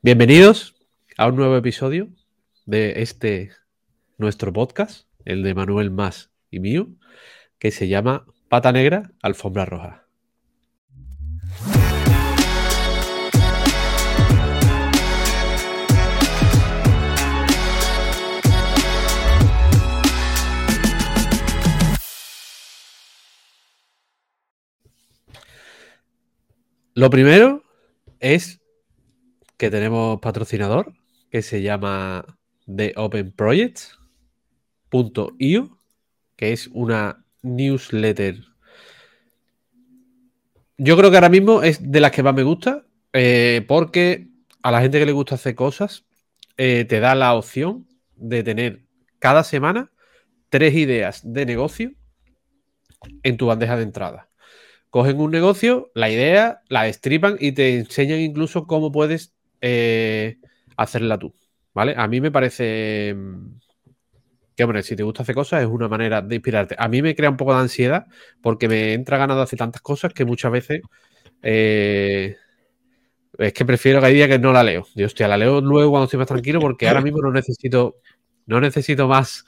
[0.00, 0.76] Bienvenidos
[1.16, 2.08] a un nuevo episodio
[2.66, 3.50] de este
[4.16, 6.86] nuestro podcast, el de Manuel Más y mío,
[7.58, 10.06] que se llama Pata Negra, Alfombra Roja.
[26.94, 27.64] Lo primero
[28.20, 28.60] es
[29.58, 30.94] que tenemos patrocinador
[31.30, 32.38] que se llama
[32.74, 33.98] The Open Projects.io,
[36.36, 38.44] que es una newsletter.
[40.78, 44.28] Yo creo que ahora mismo es de las que más me gusta, eh, porque
[44.62, 46.06] a la gente que le gusta hacer cosas,
[46.56, 48.86] eh, te da la opción de tener
[49.18, 49.90] cada semana
[50.48, 51.92] tres ideas de negocio
[53.22, 54.28] en tu bandeja de entrada
[54.90, 60.38] cogen un negocio, la idea, la destripan y te enseñan incluso cómo puedes eh,
[60.76, 61.34] hacerla tú.
[61.74, 61.94] ¿Vale?
[61.96, 63.58] A mí me parece mm,
[64.56, 66.74] que, hombre, si te gusta hacer cosas es una manera de inspirarte.
[66.78, 68.06] A mí me crea un poco de ansiedad
[68.42, 70.82] porque me entra ganado hacer tantas cosas que muchas veces
[71.42, 72.36] eh,
[73.38, 74.86] es que prefiero que hay días que no la leo.
[74.94, 77.96] Dios, hostia, la leo luego cuando estoy más tranquilo porque ahora mismo no necesito,
[78.46, 79.44] no necesito más,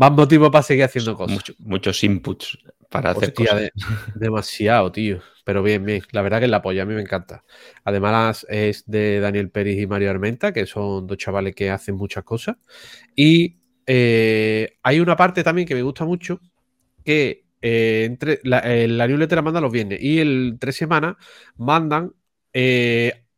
[0.00, 1.44] más motivo para seguir haciendo cosas.
[1.58, 3.70] muchos inputs para hacer cosas.
[4.14, 5.20] demasiado, tío.
[5.44, 6.02] Pero bien, bien.
[6.12, 7.44] La verdad que la apoyo, a mí me encanta.
[7.84, 12.24] Además, es de Daniel Pérez y Mario Armenta, que son dos chavales que hacen muchas
[12.24, 12.56] cosas.
[13.14, 16.40] Y eh, hay una parte también que me gusta mucho,
[17.04, 21.16] que eh, entre la, eh, la, newsletter manda los viernes y el tres semanas
[21.58, 22.14] mandan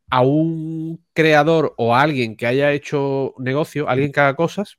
[0.09, 4.77] a un creador o a alguien que haya hecho negocio, alguien que haga cosas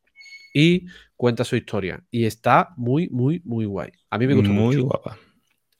[0.54, 2.02] y cuenta su historia.
[2.10, 3.90] Y está muy, muy, muy guay.
[4.10, 4.86] A mí me gusta muy mucho.
[4.86, 5.18] guapa.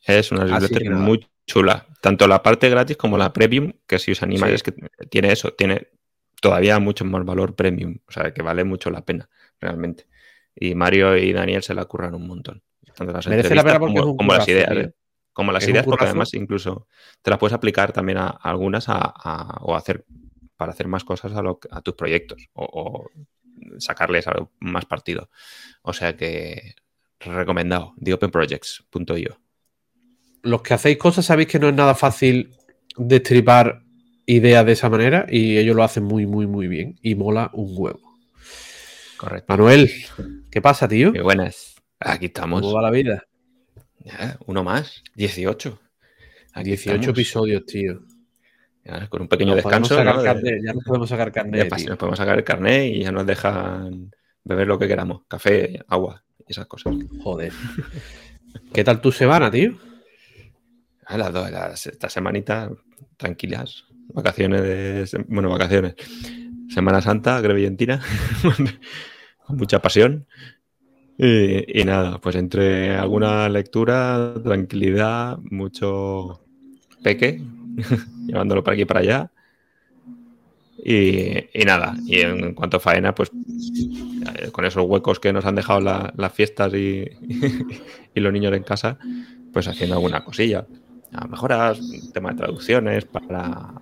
[0.06, 1.86] Es una biblioteca muy chula.
[2.00, 4.72] Tanto la parte gratis como la premium, que si os anima, es que
[5.10, 5.88] tiene eso, tiene
[6.40, 7.98] todavía mucho más valor premium.
[8.06, 9.28] O sea, que vale mucho la pena,
[9.60, 10.06] realmente.
[10.55, 12.62] Y Mario y Daniel se la curran un montón.
[12.94, 14.70] Tanto las Merece la pena porque como, como las ideas.
[14.77, 14.92] ¿eh?
[15.33, 16.86] Como las ideas, porque además incluso
[17.20, 20.05] te las puedes aplicar también a, algunas a, o hacer
[20.56, 23.11] para hacer más cosas a, a tus proyectos o,
[23.79, 24.25] sacarles
[24.61, 25.31] más partido.
[25.83, 26.75] O sea que
[27.20, 29.41] recomendado, theopenprojects.io.
[30.42, 32.55] Los que hacéis cosas sabéis que no es nada fácil
[32.97, 33.83] destripar
[34.27, 37.75] ideas de esa manera y ellos lo hacen muy, muy, muy bien y mola un
[37.77, 38.19] huevo.
[39.17, 39.47] Correcto.
[39.48, 39.91] Manuel,
[40.51, 41.13] ¿qué pasa, tío?
[41.13, 41.77] Qué buenas.
[41.98, 42.61] Aquí estamos.
[42.61, 43.25] ¿Cómo va la vida?
[44.47, 45.81] uno más, 18.
[46.53, 48.03] Aquí 18 episodios, tío
[49.08, 50.02] con un pequeño descanso.
[50.02, 51.70] ya nos podemos sacar carnet.
[51.89, 54.11] nos podemos sacar el carnet y ya nos dejan
[54.45, 55.22] beber lo que queramos.
[55.27, 56.94] Café, agua y esas cosas.
[57.23, 57.52] Joder.
[58.73, 59.78] ¿Qué tal tu semana, tío?
[61.06, 62.70] Ah, las dos, esta semanita
[63.17, 63.84] tranquilas.
[64.12, 65.24] Vacaciones de.
[65.28, 65.94] Bueno, vacaciones.
[66.68, 68.00] Semana Santa, grevillentina.
[69.46, 70.27] con mucha pasión.
[71.17, 76.44] Y, y, nada, pues entre alguna lectura, tranquilidad, mucho
[77.05, 77.40] peque,
[78.27, 79.30] llevándolo para aquí y para allá.
[80.86, 83.30] Y, nada, y en, cuanto a faena, pues
[84.52, 87.08] con esos huecos que nos han dejado las fiestas y,
[88.14, 88.98] los niños en casa,
[89.52, 90.67] pues haciendo alguna cosilla.
[91.29, 91.80] Mejoras,
[92.12, 93.73] tema de traducciones para,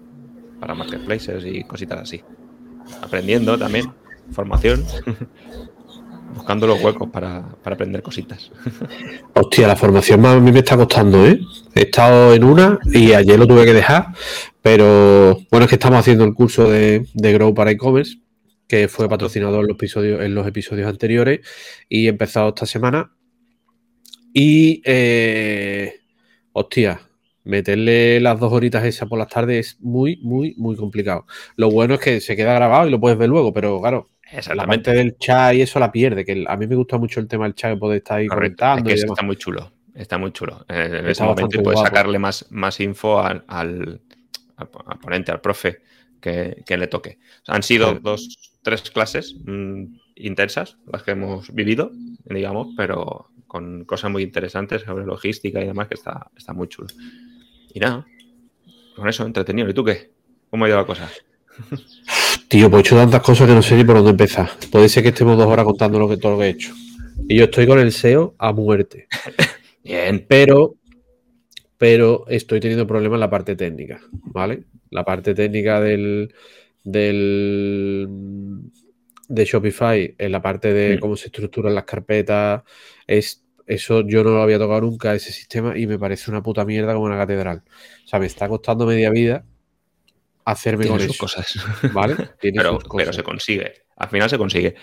[0.61, 2.23] para marketplaces y cositas así.
[3.03, 3.93] Aprendiendo también,
[4.33, 4.85] formación.
[6.35, 8.51] buscando los huecos para, aprender cositas.
[9.35, 11.41] Hostia, la formación a mí me está costando, ¿eh?
[11.75, 14.09] He estado en una y ayer lo tuve que dejar,
[14.61, 18.19] pero bueno, es que estamos haciendo el curso de, Grow para e-commerce,
[18.67, 21.41] que fue patrocinado en los, episodios, en los episodios anteriores
[21.89, 23.13] y he empezado esta semana.
[24.35, 26.01] Y, eh,
[26.53, 27.01] hostia,
[27.45, 31.27] meterle las dos horitas esas por las tardes es muy, muy, muy complicado.
[31.57, 34.09] Lo bueno es que se queda grabado y lo puedes ver luego, pero claro,
[34.55, 37.29] la parte del chat y eso la pierde, que a mí me gusta mucho el
[37.29, 38.91] tema del chat que puede estar ahí comentando.
[38.91, 40.65] Es que está muy chulo, está muy chulo.
[40.69, 44.01] En, ese momento puedes sacarle más, más info al, al,
[45.01, 45.83] ponente, al profe
[46.21, 47.19] que, le toque.
[47.49, 49.85] han sido dos, tres clases mm,
[50.17, 51.91] intensas las que hemos vivido,
[52.25, 56.89] digamos, pero con cosas muy interesantes sobre logística y demás, que está, está muy chulo.
[57.75, 58.07] Y nada,
[58.97, 59.69] con eso entretenido.
[59.69, 60.11] ¿Y tú qué?
[60.49, 61.11] ¿Cómo ha ido la cosa?
[62.49, 64.51] Tío, pues he hecho tantas cosas que no sé ni por dónde empezar.
[64.71, 66.75] Puede ser que estemos dos horas contando lo que, todo lo que he hecho.
[67.29, 69.09] Y yo estoy con el SEO a muerte.
[69.85, 70.25] Bien.
[70.29, 70.77] Pero,
[71.79, 74.65] pero estoy teniendo problemas en la parte técnica, ¿vale?
[74.91, 76.35] La parte técnica del,
[76.85, 78.09] del
[79.29, 81.01] de Shopify, en la parte de mm.
[81.01, 82.63] cómo se estructuran las carpetas,
[83.07, 86.65] es eso yo no lo había tocado nunca, ese sistema, y me parece una puta
[86.65, 87.63] mierda como una catedral.
[88.05, 89.47] O sea, me está costando media vida
[90.45, 91.55] hacerme con sus cosas.
[91.93, 92.17] ¿Vale?
[92.41, 93.73] pero, se consigue.
[93.97, 94.75] Al final se consigue.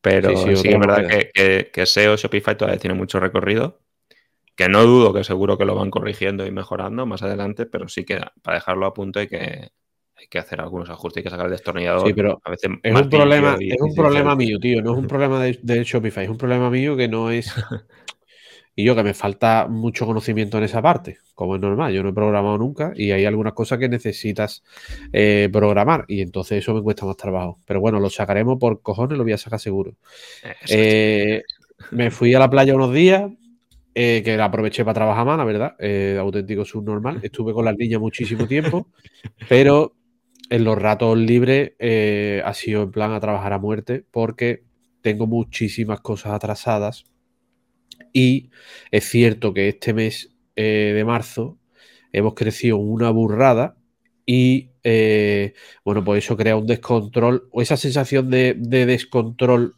[0.00, 3.80] Pero sí, es verdad que, que, SEO Shopify todavía tiene mucho recorrido.
[4.54, 8.04] Que no dudo que seguro que lo van corrigiendo y mejorando más adelante, pero sí
[8.04, 9.70] que para dejarlo a punto hay que,
[10.16, 12.06] hay que hacer algunos ajustes, hay que sacar el destornillador.
[12.06, 14.82] Sí, pero a veces es un problema, es un problema mío, tío.
[14.82, 17.54] No es un problema de, de, Shopify, es un problema mío que no es.
[18.78, 21.92] y yo que me falta mucho conocimiento en esa parte, como es normal.
[21.92, 24.62] Yo no he programado nunca y hay algunas cosas que necesitas
[25.12, 27.58] eh, programar y entonces eso me cuesta más trabajo.
[27.66, 29.96] Pero bueno, lo sacaremos por cojones, lo voy a sacar seguro.
[30.68, 31.42] Eh,
[31.90, 33.28] me fui a la playa unos días,
[33.96, 35.76] eh, que la aproveché para trabajar más, la verdad,
[36.20, 37.18] auténtico subnormal.
[37.24, 38.86] Estuve con las niñas muchísimo tiempo,
[39.48, 39.96] pero
[40.50, 44.62] en los ratos libres eh, ha sido en plan a trabajar a muerte porque
[45.02, 47.06] tengo muchísimas cosas atrasadas
[48.12, 48.50] y
[48.90, 51.58] es cierto que este mes eh, de marzo
[52.12, 53.76] hemos crecido una burrada
[54.24, 59.76] y eh, bueno, pues eso crea un descontrol o esa sensación de, descontrol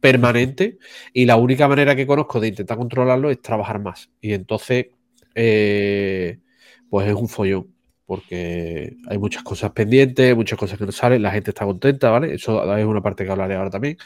[0.00, 0.78] permanente
[1.12, 4.86] y la única manera que conozco de intentar controlarlo es trabajar más y entonces
[5.34, 7.76] pues es un follón
[8.06, 12.34] porque hay muchas cosas pendientes, muchas cosas que no salen, la gente está contenta, ¿vale?
[12.34, 13.98] Eso es una parte que hablaré ahora también,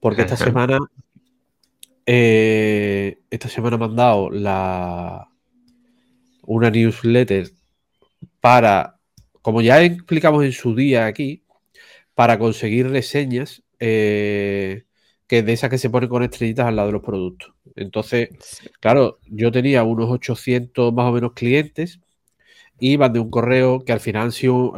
[0.00, 0.78] porque esta semana,
[2.06, 5.28] eh, esta semana me han dado la,
[6.42, 7.50] una newsletter
[8.40, 8.98] para,
[9.42, 11.44] como ya explicamos en su día aquí,
[12.14, 14.84] para conseguir reseñas eh,
[15.26, 17.54] que de esas que se ponen con estrellitas al lado de los productos.
[17.76, 18.30] Entonces,
[18.80, 22.00] claro, yo tenía unos 800 más o menos clientes
[22.78, 24.74] y mandé un correo que al final sido,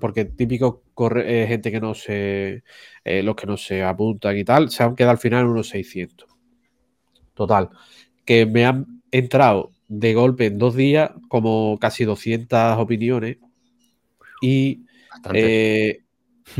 [0.00, 2.62] porque típico corre, eh, gente que no se,
[3.04, 6.28] eh, los que no se apuntan y tal, se han quedado al final unos 600.
[7.38, 7.70] Total,
[8.24, 13.36] que me han entrado de golpe en dos días como casi 200 opiniones
[14.42, 14.80] y
[15.32, 16.00] eh,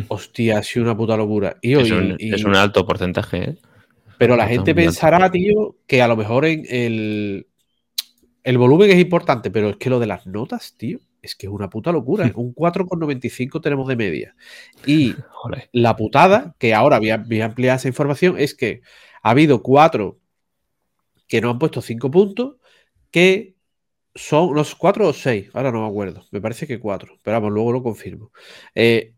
[0.06, 1.56] hostia, ha sido una puta locura.
[1.62, 3.56] Y es, un, es un alto porcentaje, ¿eh?
[4.18, 7.48] Pero la gente pensará, tío, que a lo mejor en el,
[8.44, 11.52] el volumen es importante, pero es que lo de las notas, tío, es que es
[11.52, 12.24] una puta locura.
[12.36, 14.36] Un 4,95 tenemos de media.
[14.86, 15.16] Y
[15.72, 18.80] la putada, que ahora voy a, ampliar esa información, es que
[19.24, 20.20] ha habido cuatro
[21.28, 22.56] que no han puesto cinco puntos,
[23.10, 23.56] que
[24.14, 27.52] son los cuatro o seis, ahora no me acuerdo, me parece que cuatro, pero vamos,
[27.52, 28.32] luego lo confirmo.
[28.74, 29.14] Eh,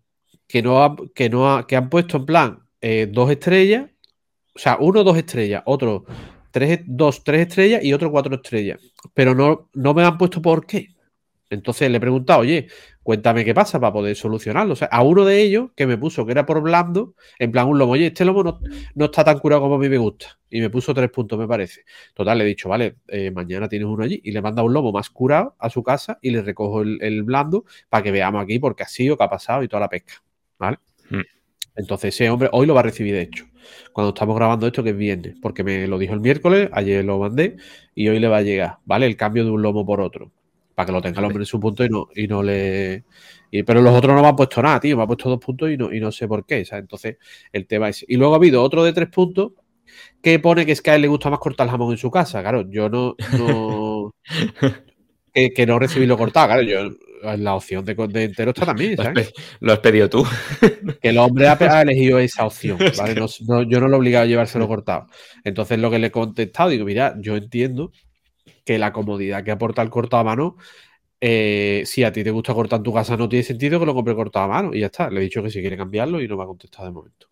[0.47, 3.91] que, no que, no que han puesto en plan eh, dos estrellas,
[4.55, 6.05] o sea, uno dos estrellas, otro
[6.51, 8.81] tres, dos, tres estrellas y otro cuatro estrellas.
[9.15, 10.89] Pero no, no me han puesto por qué.
[11.51, 12.69] Entonces le he preguntado, oye,
[13.03, 14.73] cuéntame qué pasa para poder solucionarlo.
[14.73, 17.67] O sea, a uno de ellos que me puso que era por blando, en plan
[17.69, 18.61] un lomo, oye, este lomo
[18.95, 20.39] no, está tan curado como a mí me gusta.
[20.49, 21.83] Y me puso tres puntos, me parece.
[22.15, 24.21] Total, le he dicho, vale, eh, mañana tienes uno allí.
[24.25, 27.65] Y le manda un lomo más curado a su casa y le recojo el, blando
[27.89, 30.23] para que veamos aquí porque ha sido, qué ha pasado y toda la pesca.
[30.59, 30.79] ¿Vale?
[31.11, 31.23] Hmm.
[31.75, 33.51] Entonces ese hombre hoy lo va a recibir de hecho
[33.93, 37.19] cuando estamos grabando esto, que es viernes, porque me lo dijo el miércoles, ayer lo
[37.19, 37.57] mandé
[37.95, 39.07] y hoy le va a llegar, ¿vale?
[39.07, 40.33] El cambio de un lomo por otro,
[40.81, 43.05] para que lo tenga el hombre en su punto y no, y no le.
[43.67, 45.77] pero los otros no me han puesto nada, tío, me han puesto dos puntos y
[45.77, 46.85] no, y no sé por qué, ¿sabes?
[46.85, 47.19] Entonces,
[47.53, 48.03] el tema es.
[48.09, 49.53] Y luego ha habido otro de tres puntos
[50.23, 52.11] que pone que es que a él le gusta más cortar el jamón en su
[52.11, 52.41] casa.
[52.41, 53.15] Claro, yo no.
[53.39, 54.15] no
[55.35, 56.91] que, que, no recibí lo cortado, claro, yo
[57.37, 59.35] la opción de, de entero está también, ¿sabes?
[59.61, 60.27] Lo has pedido tú.
[61.03, 63.15] Que el hombre ha, elegido esa opción, ¿vale?
[63.69, 65.09] yo no lo he obligado a llevárselo cortado.
[65.45, 67.93] Entonces lo que le he contestado, digo, mira, yo entiendo
[68.71, 70.57] que la comodidad que aporta el cortado a mano,
[71.21, 73.95] eh, si a ti te gusta cortar en tu casa, no tiene sentido que lo
[73.95, 74.71] compre cortado a mano.
[74.73, 75.11] Y ya está.
[75.11, 77.27] Le he dicho que si quiere cambiarlo y no me ha contestado de momento.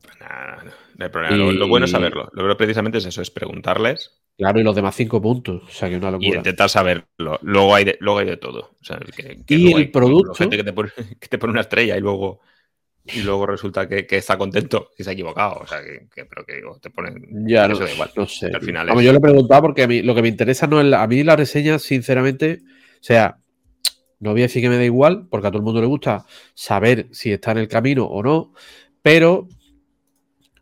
[0.00, 0.16] Pues
[0.96, 1.36] no hay problema.
[1.36, 2.30] Lo, bueno es saberlo.
[2.32, 5.64] Lo que precisamente es eso, es preguntarles Claro, y los demás cinco puntos.
[5.64, 6.30] O sea, que una locura.
[6.30, 7.38] Y intentar saberlo.
[7.42, 8.70] Luego hay de, luego hay de todo.
[8.80, 8.98] O sea,
[9.48, 10.32] y el producto.
[10.32, 12.40] Gente que te, pone, una estrella y luego,
[13.04, 15.60] y luego resulta que, está contento y se ha equivocado.
[15.60, 17.46] O sea, que, pero que te ponen.
[17.46, 18.10] Ya, no, igual.
[18.14, 18.46] no sé.
[18.46, 20.92] Al final Yo le he preguntado porque a mí lo que me interesa no es.
[20.92, 23.38] a mí la reseña, sinceramente, o sea,
[24.20, 26.26] no voy a decir que me da igual, porque a todo el mundo le gusta
[26.54, 28.52] saber si está en el camino o no,
[29.00, 29.48] pero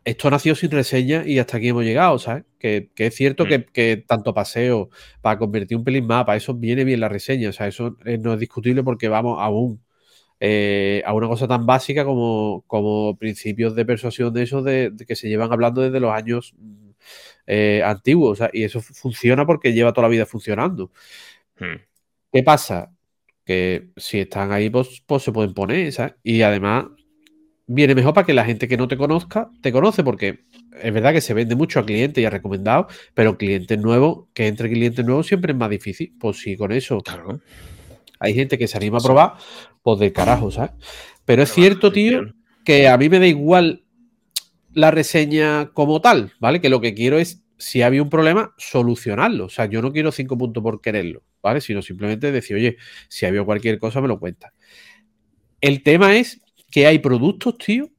[0.05, 2.45] esto nació sin reseña y hasta aquí hemos llegado, ¿sabes?
[2.59, 3.65] Que, es cierto mm.
[3.73, 4.89] que, tanto paseo
[5.21, 8.39] para convertir un pelín mapa, eso viene bien la reseña, o sea, eso no es
[8.39, 9.81] discutible porque vamos aún
[10.39, 15.15] eh, a una cosa tan básica como, como principios de persuasión de esos de, que
[15.15, 16.53] se llevan hablando desde los años
[17.45, 20.91] eh, antiguos, y eso funciona porque lleva toda la vida funcionando.
[21.59, 21.77] Hmm.
[22.31, 22.91] ¿Qué pasa?
[23.45, 26.15] Que si están ahí, pues, pues se pueden poner, ¿sabes?
[26.23, 26.85] Y además
[27.67, 30.39] viene mejor para que la gente que no te conozca te conoce, porque
[30.81, 34.47] es verdad que se vende mucho a clientes y a recomendados, pero clientes nuevos, que
[34.47, 36.13] entre clientes nuevos siempre es más difícil.
[36.19, 37.41] Pues si con eso claro.
[38.19, 39.33] hay gente que se anima a probar,
[39.87, 40.71] pues de carajo, ¿sabes?
[41.23, 42.33] Pero es cierto, tío,
[42.65, 43.85] que a mí me da igual
[44.73, 46.59] la reseña como tal, ¿vale?
[46.59, 49.45] Que lo que quiero es, si había un problema, solucionarlo.
[49.45, 51.61] O sea, yo no quiero cinco puntos por quererlo, ¿vale?
[51.61, 52.75] Sino simplemente decir, oye,
[53.07, 54.51] si había cualquier cosa, me lo cuenta.
[55.61, 57.89] El tema es que hay productos, tío,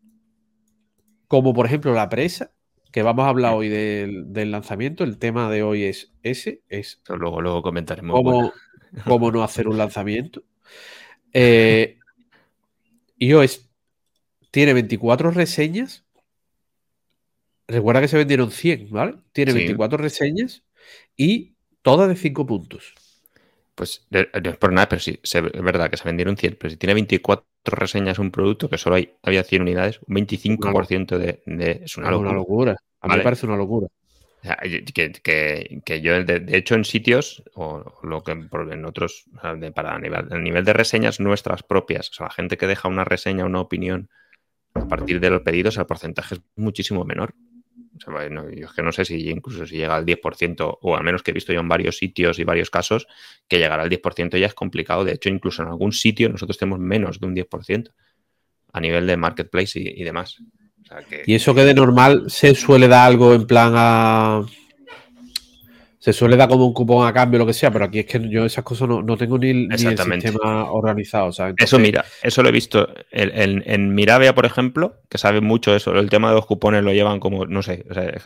[1.26, 2.52] como por ejemplo la presa,
[2.92, 5.04] que vamos a hablar hoy del, lanzamiento.
[5.04, 8.52] El tema de hoy es ese, es luego, luego comentaremos cómo,
[9.32, 10.42] no hacer un lanzamiento.
[11.32, 11.98] Eh,
[13.18, 13.68] iOS
[14.50, 16.04] tiene 24 reseñas.
[17.66, 19.16] Recuerda que se vendieron 100, ¿vale?
[19.32, 20.64] Tiene 24 reseñas
[21.16, 22.94] y todas de 5 puntos.
[23.74, 24.20] Pues no
[24.50, 27.46] es por nada, pero sí, es verdad que se vendieron 100, pero si tiene 24
[27.64, 32.10] reseñas un producto, que solo hay, había 100 unidades, un 25% de, de, Es una
[32.10, 32.76] locura.
[33.00, 33.88] A mí me parece una locura.
[34.42, 39.24] Que, yo, de, hecho, en sitios, o lo que en otros,
[39.74, 42.88] para el nivel, el nivel de reseñas nuestras propias, o sea, la gente que deja
[42.88, 44.08] una reseña, una opinión
[44.74, 47.34] a partir de los pedidos, el porcentaje es muchísimo menor
[47.98, 51.30] yo es que no sé si incluso si llega al 10%, o al menos que
[51.30, 53.06] he visto yo en varios sitios y varios casos,
[53.48, 55.04] que llegar al 10% ya es complicado.
[55.04, 57.92] De hecho, incluso en algún sitio nosotros tenemos menos de un 10%
[58.72, 60.42] a nivel de marketplace y, demás.
[61.26, 64.42] Y eso que de normal se suele dar algo en plan a
[66.08, 68.28] se suele dar como un cupón a cambio, lo que sea, pero aquí es que
[68.30, 71.30] yo esas cosas no, tengo ni, el sistema organizado.
[71.56, 75.92] Eso mira, eso lo he visto en, en, Mirabia, por ejemplo, que sabe mucho eso,
[75.92, 77.84] el tema de los cupones lo llevan como, no sé,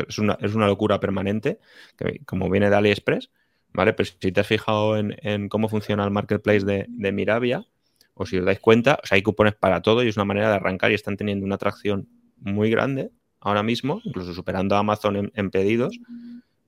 [0.08, 1.58] es, una, locura permanente,
[1.96, 3.30] que, como viene de AliExpress,
[3.72, 3.94] ¿vale?
[3.94, 7.66] Pero si te has fijado en, cómo funciona el marketplace de, de Mirabia,
[8.14, 10.50] o si os dais cuenta, o sea, hay cupones para todo y es una manera
[10.50, 12.06] de arrancar y están teniendo una atracción
[12.42, 15.98] muy grande ahora mismo, incluso superando a Amazon en pedidos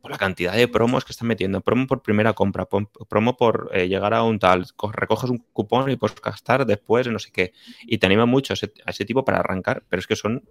[0.04, 1.62] por la cantidad de promos que están metiendo.
[1.62, 2.68] Promo por primera compra,
[3.08, 7.18] promo por eh, llegar a un tal, recoges un cupón y puedes gastar después, no
[7.18, 7.54] sé qué.
[7.86, 10.44] Y te anima mucho a ese, tipo para arrancar, pero es que son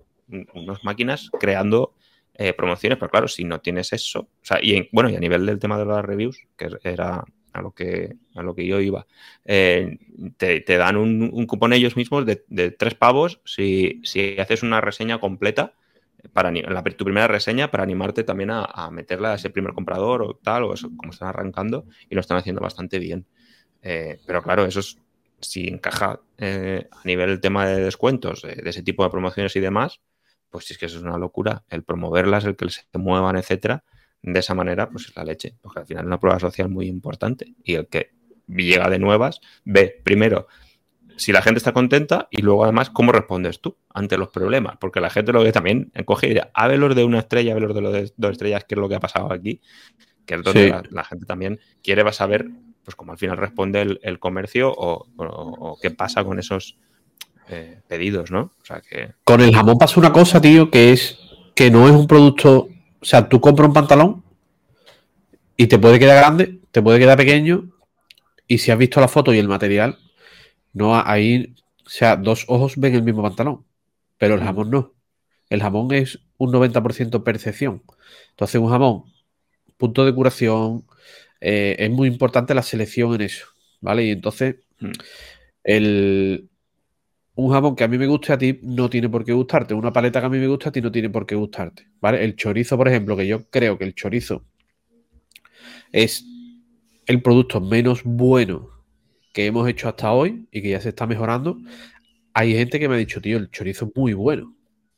[0.55, 1.93] unas máquinas creando
[2.33, 4.27] eh, promociones, pero claro, si no tienes eso,
[4.59, 7.23] y bueno, y a nivel del tema de las reviews, que era
[7.53, 9.05] a lo que, a lo que yo iba,
[9.45, 9.98] eh,
[10.38, 15.74] te, dan un, cupón ellos mismos de, tres pavos si, si haces una reseña completa
[16.31, 16.51] para
[16.95, 20.63] tu primera reseña para animarte también a, a, meterla a ese primer comprador o tal,
[20.63, 23.27] o eso, como están arrancando y lo están haciendo bastante bien.
[23.81, 24.98] Eh, pero claro, eso es,
[25.41, 29.60] si encaja eh, a nivel del tema de descuentos, de ese tipo de promociones y
[29.60, 30.01] demás,
[30.50, 31.63] pues es que eso es una locura.
[31.69, 33.83] El promoverlas, el que se muevan, etcétera,
[34.23, 35.55] de esa manera, pues es la leche.
[35.61, 37.53] Porque al final es una prueba social muy importante.
[37.63, 38.11] Y el que
[38.47, 40.47] llega de nuevas ve primero
[41.17, 44.99] si la gente está contenta y luego además cómo respondes tú ante los problemas, porque
[44.99, 47.73] la gente lo que también coge y dirá, a los de una estrella, a los
[47.73, 49.61] de los de dos estrellas, qué es lo que ha pasado aquí,
[50.25, 52.49] que es donde la, gente también quiere saber
[52.83, 56.77] pues cómo al final responde el, comercio o, qué pasa con esos
[57.49, 58.51] eh, pedidos, ¿no?
[58.61, 59.13] O sea que...
[59.23, 61.19] Con el jamón pasa una cosa, tío, que es
[61.55, 62.67] que no es un producto,
[63.03, 64.24] o sea, tú compras un pantalón
[65.57, 67.69] y te puede quedar grande, te puede quedar pequeño
[68.48, 70.00] y si has visto la foto y el material,
[70.72, 71.53] no hay,
[71.86, 73.65] o sea, dos ojos ven el mismo pantalón,
[74.17, 74.93] pero el jamón no.
[75.50, 77.83] El jamón es un 90% percepción.
[78.29, 79.03] Entonces, un jamón,
[79.75, 80.86] punto de curación,
[81.41, 83.48] eh, es muy importante la selección en eso,
[83.81, 84.05] ¿vale?
[84.05, 84.91] Y entonces, mm.
[85.65, 86.50] el,
[87.35, 89.73] un jamón que a mí me guste a ti no tiene por qué gustarte.
[89.73, 92.23] Una paleta que a mí me gusta a ti no tiene por qué gustarte, ¿vale?
[92.23, 94.45] El chorizo, por ejemplo, que yo creo que el chorizo
[95.91, 96.25] es
[97.05, 98.69] el producto menos bueno
[99.33, 101.57] que hemos hecho hasta hoy y que ya se está mejorando,
[102.33, 104.52] hay gente que me ha dicho, tío, el chorizo es muy bueno.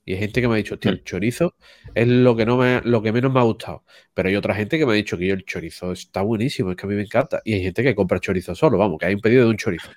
[0.06, 1.56] Y hay gente que me ha dicho, tío, el chorizo
[1.96, 3.84] es lo que, no me, lo que menos me ha gustado.
[4.14, 6.78] Pero hay otra gente que me ha dicho que yo el chorizo está buenísimo, es
[6.78, 7.42] que a mí me encanta.
[7.44, 9.90] Y hay gente que compra chorizo solo, vamos, que hay un pedido de un chorizo.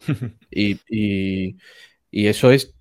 [0.50, 0.80] y,
[2.10, 2.74] y eso es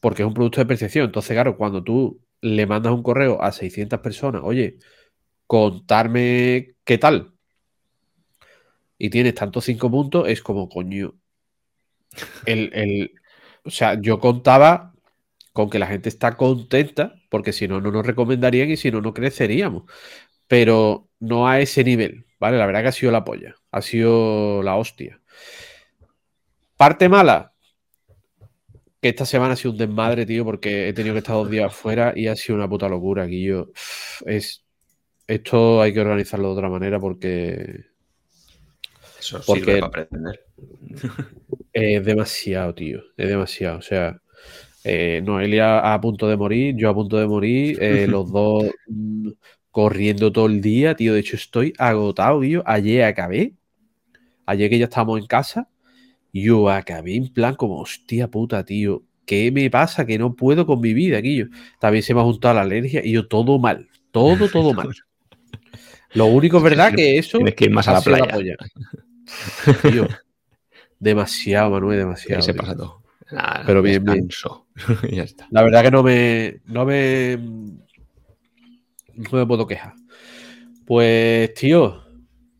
[0.00, 1.06] porque es un producto de percepción.
[1.06, 4.78] Entonces, claro, cuando tú le mandas un correo a 600 personas, oye,
[5.46, 7.36] contarme qué tal,
[8.98, 11.14] y tienes tantos cinco puntos, es como coño.
[12.46, 13.12] El,
[13.64, 14.94] o sea, yo contaba
[15.56, 19.00] con que la gente está contenta, porque si no, no nos recomendarían y si no,
[19.00, 19.84] no creceríamos.
[20.46, 22.58] Pero no a ese nivel, ¿vale?
[22.58, 25.20] La verdad que ha sido la polla, ha sido la hostia.
[26.76, 27.54] Parte mala,
[29.00, 31.66] que esta semana ha sido un desmadre, tío, porque he tenido que estar dos días
[31.66, 33.26] afuera y ha sido una puta locura.
[33.26, 33.70] Yo,
[34.26, 34.62] es,
[35.26, 37.86] esto hay que organizarlo de otra manera porque
[39.46, 39.82] porque
[41.72, 43.02] Es demasiado, tío.
[43.16, 43.78] Es demasiado.
[43.78, 44.20] O sea,
[44.88, 49.30] eh, Noelia a punto de morir, yo a punto de morir, eh, los dos mm,
[49.72, 51.12] corriendo todo el día, tío.
[51.12, 52.62] De hecho, estoy agotado, tío.
[52.64, 53.54] Ayer acabé.
[54.46, 55.68] Ayer que ya estábamos en casa.
[56.32, 59.02] Yo acabé en plan como, hostia puta, tío.
[59.24, 60.06] ¿Qué me pasa?
[60.06, 61.44] Que no puedo con mi vida, aquí.
[61.80, 63.88] También se me ha juntado la alergia y yo todo mal.
[64.12, 64.90] Todo, todo mal.
[66.14, 67.38] Lo único es verdad que eso.
[67.38, 68.56] Tienes que ir más a la playa.
[69.82, 70.06] Tío,
[71.00, 72.40] demasiado, Manuel, demasiado.
[72.42, 73.05] se pasa todo.
[73.66, 74.28] Pero bien, bien.
[75.10, 75.46] ya está.
[75.50, 76.60] La verdad que no me.
[76.66, 77.36] No me.
[79.14, 79.94] No me puedo quejar.
[80.84, 82.04] Pues, tío,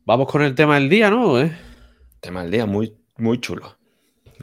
[0.04, 1.40] vamos con el tema del día, ¿no?
[1.40, 1.56] ¿Eh?
[2.20, 3.76] Tema del día, muy, muy chulo.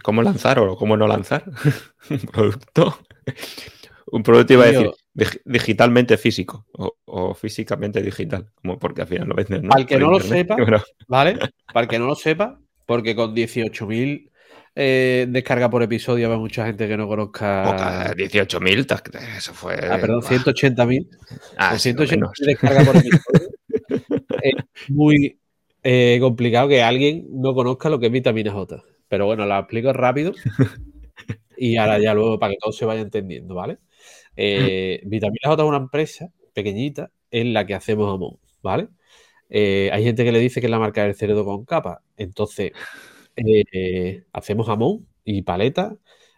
[0.03, 1.43] ¿Cómo lanzar o cómo no lanzar
[2.09, 2.99] un producto?
[4.07, 4.91] Un producto iba a decir
[5.45, 9.63] digitalmente físico o, físicamente digital, como porque al final lo venden.
[9.63, 9.69] ¿no?
[9.69, 10.55] Para el que no lo sepa,
[11.07, 11.37] ¿vale?
[11.73, 14.31] Para el que no lo sepa, porque con 18.000
[14.75, 18.13] eh, descarga por episodio hay mucha gente que no conozca.
[18.15, 19.75] 18.000, eso fue.
[19.75, 21.07] Ah, perdón, 180.000.
[21.57, 23.49] Ah, 180.000 descarga por episodio.
[24.41, 24.53] es
[24.89, 25.39] muy
[25.83, 28.83] eh, complicado que alguien no conozca lo que es vitamina J.
[29.07, 30.33] Pero bueno, la explico rápido
[31.57, 33.77] y ahora ya luego para que todo se vaya entendiendo, ¿vale?
[34.35, 38.87] Eh, vitamina J es una empresa pequeñita en la que hacemos jamón, ¿vale?
[39.49, 42.01] Eh, hay gente que le dice que es la marca del cerdo con capa.
[42.17, 42.71] Entonces,
[43.35, 45.95] eh, hacemos jamón y paleta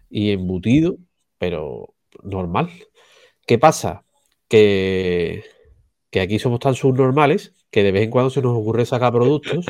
[0.10, 0.98] y embutido,
[1.38, 2.70] pero normal.
[3.48, 4.06] ¿Qué pasa?
[4.50, 5.44] Que,
[6.12, 9.66] que aquí somos tan subnormales que de vez en cuando se nos ocurre sacar productos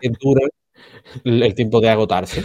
[0.00, 0.50] que duran
[1.24, 2.44] el tiempo de agotarse.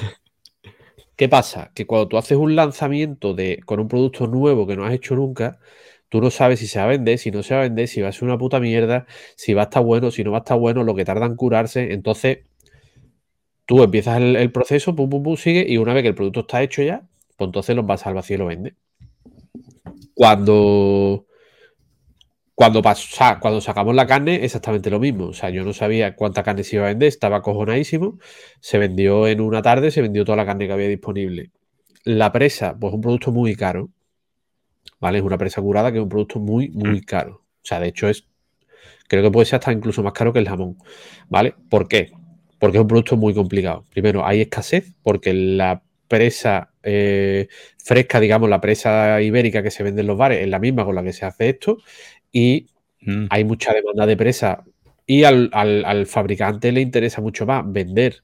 [1.15, 1.71] ¿Qué pasa?
[1.73, 5.15] Que cuando tú haces un lanzamiento de, con un producto nuevo que no has hecho
[5.15, 5.59] nunca,
[6.09, 8.01] tú no sabes si se va a vender, si no se va a vender, si
[8.01, 9.05] va a ser una puta mierda,
[9.37, 11.35] si va a estar bueno, si no va a estar bueno, lo que tarda en
[11.35, 11.93] curarse.
[11.93, 12.39] Entonces,
[13.65, 16.61] tú empiezas el, proceso, pum, pum, pum, sigue, y una vez que el producto está
[16.61, 17.03] hecho ya,
[17.37, 18.75] pues entonces los vas al vacío y lo vende.
[20.13, 21.25] Cuando
[22.55, 25.25] cuando, pasó, cuando sacamos la carne, exactamente lo mismo.
[25.25, 28.17] O sea, yo no sabía cuánta carne se iba a vender, estaba cojonadísimo.
[28.61, 31.51] Se vendió en una tarde, se vendió toda la carne que había disponible.
[32.05, 33.89] La presa, pues un producto muy caro.
[35.01, 35.17] ¿Vale?
[35.17, 37.43] Es una presa curada que es un producto muy, muy caro.
[37.43, 38.25] O sea, de hecho es.
[39.07, 40.77] Creo que puede ser hasta incluso más caro que el jamón.
[41.27, 41.55] ¿Vale?
[41.69, 42.11] ¿Por qué?
[42.59, 43.83] Porque es un producto muy complicado.
[43.91, 47.47] Primero, hay escasez, porque la presa eh,
[47.83, 50.95] fresca, digamos, la presa ibérica que se vende en los bares es la misma con
[50.95, 51.77] la que se hace esto
[52.31, 52.67] y
[53.01, 53.25] mm.
[53.29, 54.63] hay mucha demanda de presa
[55.07, 58.23] y al, fabricante le interesa mucho más vender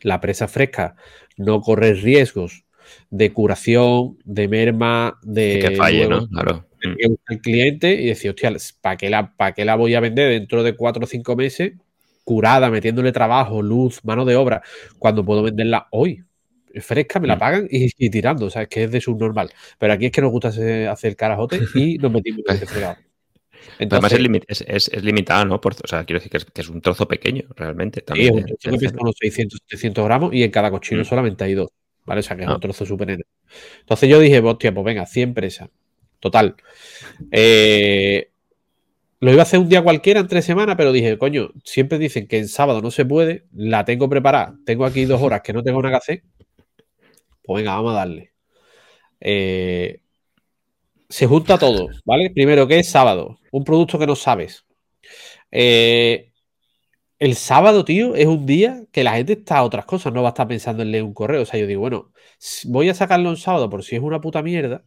[0.00, 0.96] la presa fresca,
[1.36, 2.64] no correr riesgos
[3.10, 5.58] de curación, de merma, de...
[5.60, 6.28] que falle, ¿no?
[6.28, 6.66] Claro.
[6.80, 10.64] El cliente y decir, hostia, ¿para qué, la, ¿para qué la voy a vender dentro
[10.64, 11.74] de cuatro o cinco meses
[12.24, 14.62] curada, metiéndole trabajo, luz, mano de obra,
[14.98, 16.24] cuando puedo venderla hoy?
[16.80, 17.38] fresca, me la mm.
[17.38, 19.50] pagan y, tirando, o sea, es que es de subnormal.
[19.78, 22.96] Pero aquí es que nos gusta hacer carajote y nos metimos en este fregado.
[23.78, 25.56] Entonces, Además es, es, limitado, ¿no?
[25.56, 28.00] o sea, quiero decir que es, un trozo pequeño, realmente.
[28.00, 31.04] También, es un trozo que pesa unos 600, 700 gramos y en cada cochino mm.
[31.04, 31.68] solamente hay dos,
[32.04, 32.20] ¿vale?
[32.20, 32.60] O sea, que es un ah.
[32.60, 33.26] trozo súper enorme.
[33.80, 35.68] Entonces yo dije, hostia, pues venga, 100 presas.
[36.20, 36.54] Total.
[37.30, 38.31] Eh,
[39.22, 42.26] lo iba a hacer un día cualquiera, en tres semanas, pero dije, coño, siempre dicen
[42.26, 45.62] que en sábado no se puede, la tengo preparada, tengo aquí dos horas que no
[45.62, 46.22] tengo nada que hacer,
[47.44, 48.32] pues venga, vamos a darle.
[49.20, 50.00] Eh,
[51.08, 52.30] se junta todo, ¿vale?
[52.30, 53.38] Primero, que es sábado?
[53.52, 54.64] Un producto que no sabes.
[55.52, 56.32] Eh,
[57.20, 60.30] el sábado, tío, es un día que la gente está a otras cosas, no va
[60.30, 61.42] a estar pensando en leer un correo.
[61.42, 62.10] O sea, yo digo, bueno,
[62.64, 64.84] voy a sacarlo un sábado por si es una puta mierda,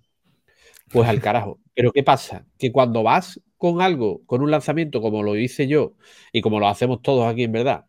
[0.90, 1.62] pues al carajo.
[1.74, 2.46] Pero ¿qué pasa?
[2.60, 5.96] Que cuando vas con algo, con un lanzamiento como lo hice yo
[6.32, 7.86] y como lo hacemos todos aquí en verdad,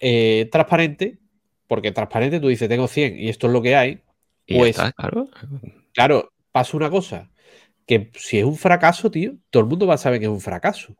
[0.00, 1.18] eh, transparente,
[1.66, 4.00] porque transparente tú dices, tengo 100 y esto es lo que hay,
[4.46, 5.28] pues claro.
[5.92, 7.28] claro, pasa una cosa,
[7.86, 10.40] que si es un fracaso, tío, todo el mundo va a saber que es un
[10.40, 10.94] fracaso.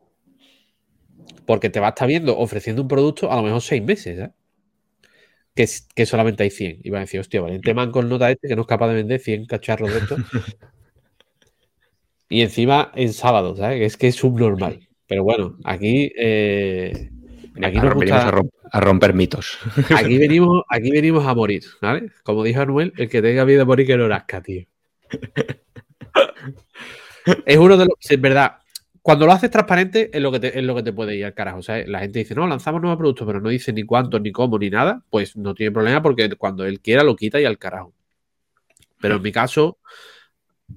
[1.45, 4.31] Porque te va a estar viendo ofreciendo un producto a lo mejor seis meses, ¿eh?
[5.55, 6.81] que, que solamente hay 100.
[6.83, 8.95] Y va a decir, hostia, valiente man con nota este que no es capaz de
[8.95, 10.19] vender 100 cacharros de estos.
[12.29, 13.81] y encima en sábado, ¿sabes?
[13.81, 14.87] Es que es subnormal.
[15.07, 17.09] Pero bueno, aquí eh,
[17.61, 18.41] Aquí nos gusta...
[18.71, 19.57] a, romper, mitos.
[19.95, 22.11] Aquí venimos, aquí venimos a morir, ¿vale?
[22.23, 24.65] Como dijo Anuel, el que tenga vida a morir que no rasca, tío.
[27.45, 27.95] es uno de los.
[27.99, 28.57] Es verdad.
[29.01, 31.33] Cuando lo haces transparente es lo que te, es lo que te puede ir al
[31.33, 31.59] carajo.
[31.59, 34.31] O sea, la gente dice, no, lanzamos nuevos productos, pero no dice ni cuánto, ni
[34.31, 35.03] cómo, ni nada.
[35.09, 37.93] Pues no tiene problema porque cuando él quiera lo quita y al carajo.
[39.01, 39.79] Pero en mi caso,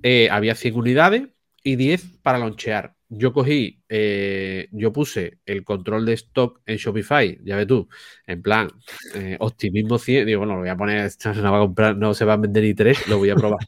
[0.03, 1.29] eh, había 100 unidades
[1.63, 7.39] y 10 para lonchear yo cogí, eh, yo puse el control de stock en Shopify,
[7.45, 7.87] ya ves tú,
[8.27, 8.69] en plan,
[9.15, 12.25] eh, optimismo 100, digo, bueno, lo voy a poner, no va a comprar, no se
[12.25, 13.61] va a vender ni tres, lo voy a probar.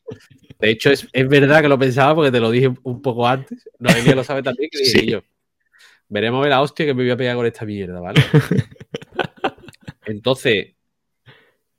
[0.58, 4.14] De hecho, es, verdad que lo pensaba porque te lo dije un poco antes, Noelia
[4.14, 5.22] lo sabe también, que dije yo,
[6.08, 8.22] veremos la hostia que me voy a pegar con esta mierda, ¿vale?
[10.06, 10.74] Entonces,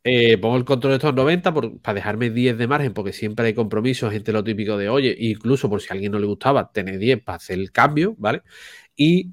[0.07, 3.55] eh, pongo el control de estos 90 para dejarme 10 de margen, porque siempre hay
[3.55, 6.99] compromisos, gente lo típico de, oye, incluso por si a alguien no le gustaba, tener
[6.99, 8.43] 10 para hacer el cambio, ¿vale?
[8.95, 9.31] Y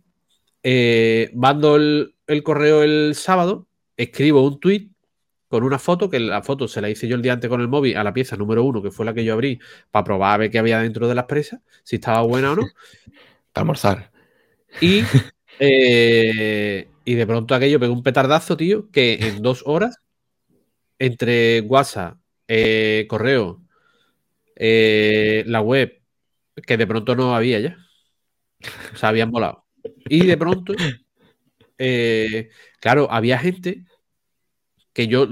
[0.63, 4.89] eh, mando el, correo el sábado, escribo un tweet
[5.49, 7.69] con una foto, que la foto se la hice yo el día antes con el
[7.69, 10.39] móvil a la pieza número uno, que fue la que yo abrí, para probar a
[10.39, 12.63] ver qué había dentro de las presas, si estaba buena o no.
[13.53, 14.11] para almorzar.
[14.81, 15.03] Y,
[15.61, 19.99] eh, y de pronto aquello pegó un petardazo, tío, que en dos horas
[21.03, 23.61] entre WhatsApp, eh, correo,
[24.55, 26.01] eh, la web,
[26.65, 27.77] que de pronto no había ya.
[28.93, 29.65] O sea, habían volado.
[30.09, 30.75] Y de pronto,
[31.79, 33.85] eh, claro, había gente
[34.93, 35.27] que yo,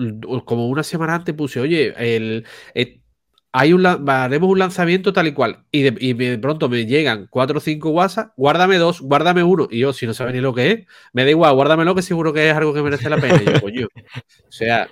[0.44, 2.46] como una semana antes, puse, oye, el,
[3.52, 5.66] hay un, haremos un lanzamiento tal y cual.
[5.70, 9.68] Y de, pronto me llegan cuatro o cinco WhatsApp, guárdame dos, guárdame uno.
[9.70, 12.32] Y yo, si no sabe ni lo que es, me da igual, guárdamelo que seguro
[12.32, 13.40] que es algo que merece la pena.
[13.40, 13.86] Y yo, coño.
[14.48, 14.88] O sea,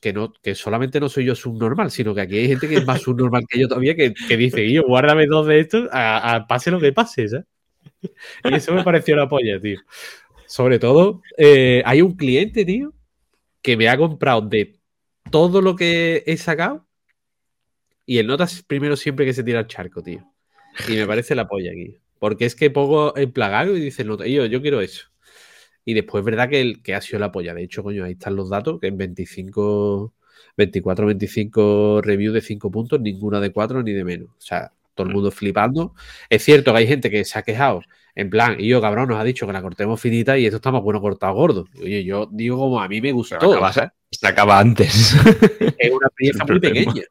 [0.00, 2.86] que, no, que solamente no soy yo subnormal, sino que aquí hay gente que es
[2.86, 6.80] más subnormal que yo todavía, que, dice, yo, guárdame dos de estos, a, pase lo
[6.80, 7.46] que pase, ¿sabes?
[8.44, 9.80] Y eso me pareció la polla, tío.
[10.46, 12.92] Sobre todo, eh, hay un cliente, tío,
[13.62, 14.78] que me ha comprado de
[15.30, 16.86] todo lo que he sacado
[18.06, 20.24] y el notas primero siempre que se tira el charco, tío.
[20.88, 21.96] Y me parece la polla aquí.
[22.18, 25.08] Porque es que pongo el plagado y dice, no, yo, yo quiero eso.
[25.86, 27.54] Y después es verdad que, el, que ha sido la polla.
[27.54, 30.12] De hecho, coño, ahí están los datos, que en 25,
[30.56, 34.30] 24, 25 reviews de 5 puntos, ninguna de 4 ni de menos.
[34.30, 35.94] O sea, todo el mundo flipando.
[36.28, 37.82] Es cierto que hay gente que se ha quejado,
[38.16, 40.72] en plan, y yo, cabrón, nos ha dicho que la cortemos finita y esto está
[40.72, 41.66] más bueno cortado gordo.
[41.80, 43.38] Oye, yo digo como a mí me gustó.
[44.10, 45.14] se acaba antes.
[45.78, 47.02] Es una pieza muy pequeña.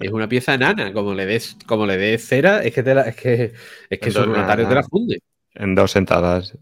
[0.00, 0.92] Es una pieza enana.
[0.92, 3.52] Como le des, como le des cera, es que, te es que,
[3.88, 5.20] es que son una tarde te la funde
[5.54, 6.56] en dos sentadas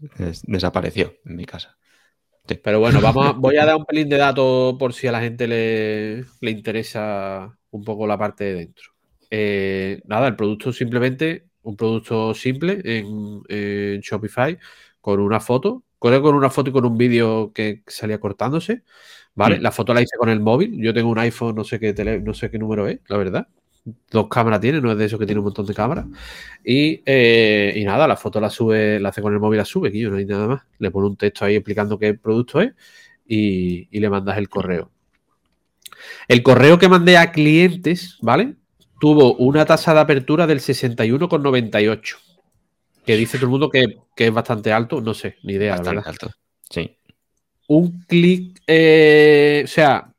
[0.45, 1.77] desapareció en mi casa.
[2.61, 5.47] Pero bueno, vamos voy a dar un pelín de datos por si a la gente
[5.47, 8.91] le, interesa un poco la parte de dentro.
[9.29, 14.57] Eh, nada, el producto simplemente, un producto simple en, Shopify
[14.99, 18.83] con una foto, con, con una foto y con un vídeo que salía cortándose.
[19.35, 19.57] ¿Vale?
[19.57, 19.61] Mm.
[19.63, 20.79] La foto la hice con el móvil.
[20.79, 23.47] Yo tengo un iPhone, no sé qué tele, no sé qué número es, la verdad
[24.09, 26.05] dos cámaras tiene, no es de eso que tiene un montón de cámaras.
[26.63, 30.01] Eh, y, nada, la foto la sube, la hace con el móvil, la sube, que
[30.03, 30.61] no hay nada más.
[30.79, 32.73] Le pone un texto ahí explicando qué producto es
[33.27, 34.91] y, le mandas el correo.
[36.27, 38.55] El correo que mandé a clientes, ¿vale?
[38.99, 42.17] Tuvo una tasa de apertura del 61,98.
[43.05, 46.31] Que dice todo el mundo que, es bastante alto, no sé, ni idea, bastante alto.
[46.69, 46.97] Sí.
[47.67, 50.12] Un clic, eh, o sea,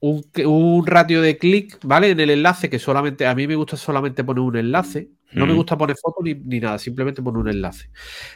[0.00, 2.10] un, ratio de clic, ¿vale?
[2.10, 5.10] En el enlace, que solamente, a mí me gusta solamente poner un enlace.
[5.32, 7.90] No me gusta poner foto ni, nada, simplemente poner un enlace.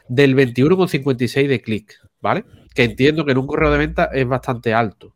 [0.09, 2.45] Del 21,56 de clic, ¿vale?
[2.75, 5.15] Que entiendo que en un correo de venta es bastante alto.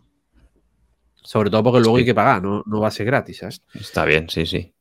[1.14, 3.62] Sobre todo porque luego hay que pagar, no, no va a ser gratis, ¿sabes?
[3.74, 4.73] Está bien, sí, sí.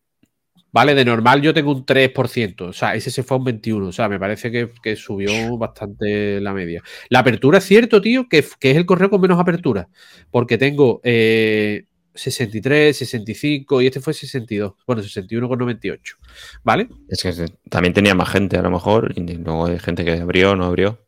[0.74, 3.88] Vale, de normal yo tengo un 3%, o sea, ese se fue a un 21,
[3.88, 6.82] o sea, me parece que, subió bastante la media.
[7.10, 9.88] La apertura es cierto, tío, que, es el correo con menos apertura,
[10.32, 16.18] porque tengo 63, eh, 65 y este fue 62, bueno, 61,98,
[16.64, 16.90] ¿vale?
[17.08, 20.56] Es que también tenía más gente a lo mejor, y luego hay gente que abrió,
[20.56, 21.06] no abrió.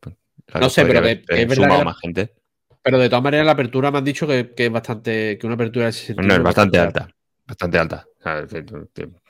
[0.54, 1.84] no sé, pero es verdad.
[1.84, 2.36] más gente.
[2.84, 5.88] Pero de todas maneras la apertura me han dicho que, es bastante, que una apertura
[5.88, 6.28] de 61.
[6.28, 7.08] No, es bastante alta,
[7.47, 8.06] bastante alta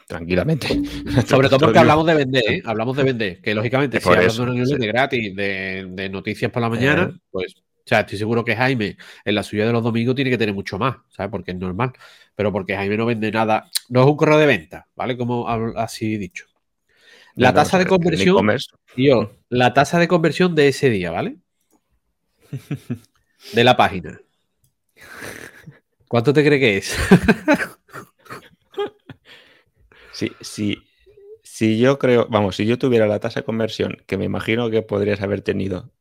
[0.06, 0.68] tranquilamente.
[1.28, 2.62] Sobre todo porque hablamos de vender, ¿eh?
[2.66, 6.70] hablamos de vender, que lógicamente si hablamos de una de gratis, de, noticias por la
[6.70, 7.20] mañana, eh.
[7.32, 10.38] pues, o sea, estoy seguro que Jaime en la suya de los domingos tiene que
[10.38, 11.30] tener mucho más, ¿sabes?
[11.32, 11.94] Porque es normal,
[12.36, 15.18] pero porque Jaime no vende nada, no es un correo de venta, ¿vale?
[15.18, 16.46] Como así dicho.
[17.36, 18.48] La tasa de conversión,
[18.96, 21.38] yo, la tasa de conversión de ese día, ¿vale?
[23.54, 24.20] De la página.
[26.08, 26.98] ¿Cuánto te cree que es?
[30.16, 30.78] Si,
[31.44, 34.82] si, yo creo, vamos, si yo tuviera la tasa de conversión que me imagino que
[34.82, 35.92] podrías haber tenido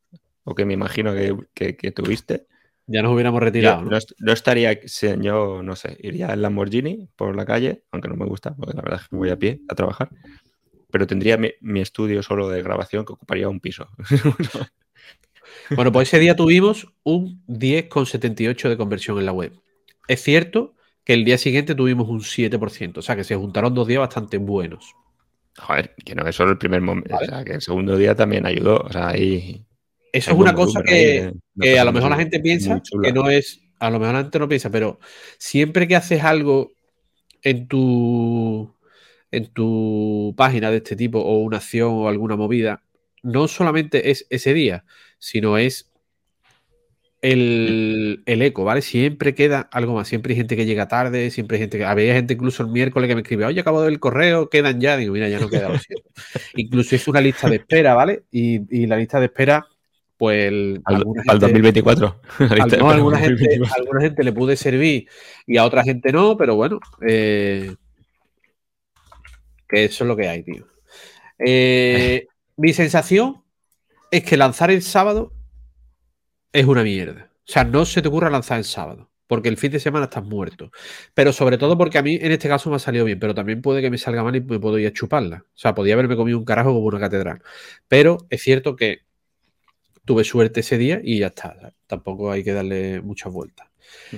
[0.44, 2.46] o que me imagino que, tuviste,
[2.86, 3.82] ya nos hubiéramos retirado.
[3.82, 4.32] ¿no?
[4.32, 4.78] estaría,
[5.20, 8.82] yo no sé, iría en Lamborghini por la calle, aunque no me gusta, porque la
[8.82, 10.10] verdad es que voy a pie a trabajar,
[10.92, 13.88] pero tendría mi, estudio solo de grabación que ocuparía un piso.
[15.70, 19.52] bueno, pues ese día tuvimos un 10,78 de conversión en la web.
[20.06, 22.98] Es cierto que el día siguiente tuvimos un 7%.
[22.98, 24.94] O sea, que se juntaron dos días bastante buenos.
[25.58, 27.16] Joder, que no es solo el primer momento.
[27.16, 28.78] O sea, que el segundo día también ayudó.
[28.78, 29.64] O sea, ahí.
[30.12, 31.32] Eso es una cosa que,
[31.78, 33.60] a lo mejor la gente piensa que no es.
[33.78, 34.98] A lo mejor la gente no piensa, pero
[35.38, 36.72] siempre que haces algo
[37.42, 38.74] en tu.
[39.30, 42.84] En tu página de este tipo, o una acción o alguna movida,
[43.24, 44.84] no solamente es ese día,
[45.18, 45.90] sino es
[47.24, 48.82] el, eco, ¿vale?
[48.82, 50.06] Siempre queda algo más.
[50.06, 51.84] Siempre hay gente que llega tarde, siempre hay gente que.
[51.84, 54.78] Había gente incluso el miércoles que me escribe, oye, acabo de ver el correo, quedan
[54.78, 54.98] ya.
[54.98, 56.10] Digo, mira, ya no queda, lo siento.
[56.56, 58.24] incluso es una lista de espera, ¿vale?
[58.30, 59.66] Y, la lista de espera,
[60.18, 60.52] pues.
[60.84, 62.20] al, 2024.
[62.78, 65.08] no, alguna, gente, alguna gente le pude servir
[65.46, 66.78] y a otra gente no, pero bueno.
[67.06, 67.74] Eh,
[69.66, 70.66] que eso es lo que hay, tío.
[71.38, 72.26] Eh,
[72.58, 73.42] mi sensación
[74.10, 75.32] es que lanzar el sábado
[76.54, 77.30] es una mierda.
[77.40, 80.24] O sea, no se te ocurra lanzar el sábado, porque el fin de semana estás
[80.24, 80.70] muerto.
[81.12, 83.60] Pero sobre todo porque a mí en este caso me ha salido bien, pero también
[83.60, 85.44] puede que me salga mal y me puedo ir a chuparla.
[85.46, 87.42] O sea, podía haberme comido un carajo como una catedral.
[87.88, 89.00] Pero es cierto que
[90.04, 91.74] tuve suerte ese día y ya está.
[91.86, 93.68] Tampoco hay que darle muchas vueltas.
[94.12, 94.16] Mm.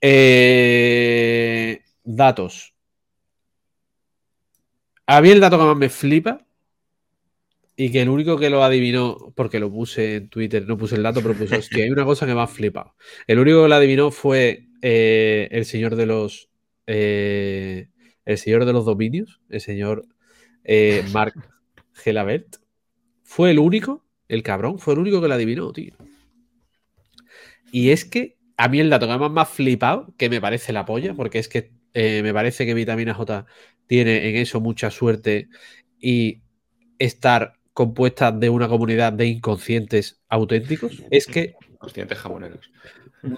[0.00, 2.74] Eh, datos.
[5.06, 6.45] A mí el dato que más me flipa
[7.76, 11.02] y que el único que lo adivinó, porque lo puse en Twitter, no puse el
[11.02, 12.94] dato, pero puse, que hay una cosa que me ha flipado.
[13.26, 16.48] El único que lo adivinó fue eh, el señor de los.
[16.86, 17.88] Eh,
[18.24, 20.06] el señor de los dominios, el señor
[20.64, 21.34] eh, Mark
[21.92, 22.56] Gelabert.
[23.22, 25.94] Fue el único, el cabrón, fue el único que lo adivinó, tío.
[27.72, 30.72] Y es que a mí el dato que más me ha flipado, que me parece
[30.72, 33.46] la polla, porque es que me parece que Vitamina J
[33.86, 35.48] tiene en eso mucha suerte
[35.98, 36.42] y
[36.98, 41.54] estar compuesta de una comunidad de inconscientes auténticos es que
[42.16, 42.70] jamoneros.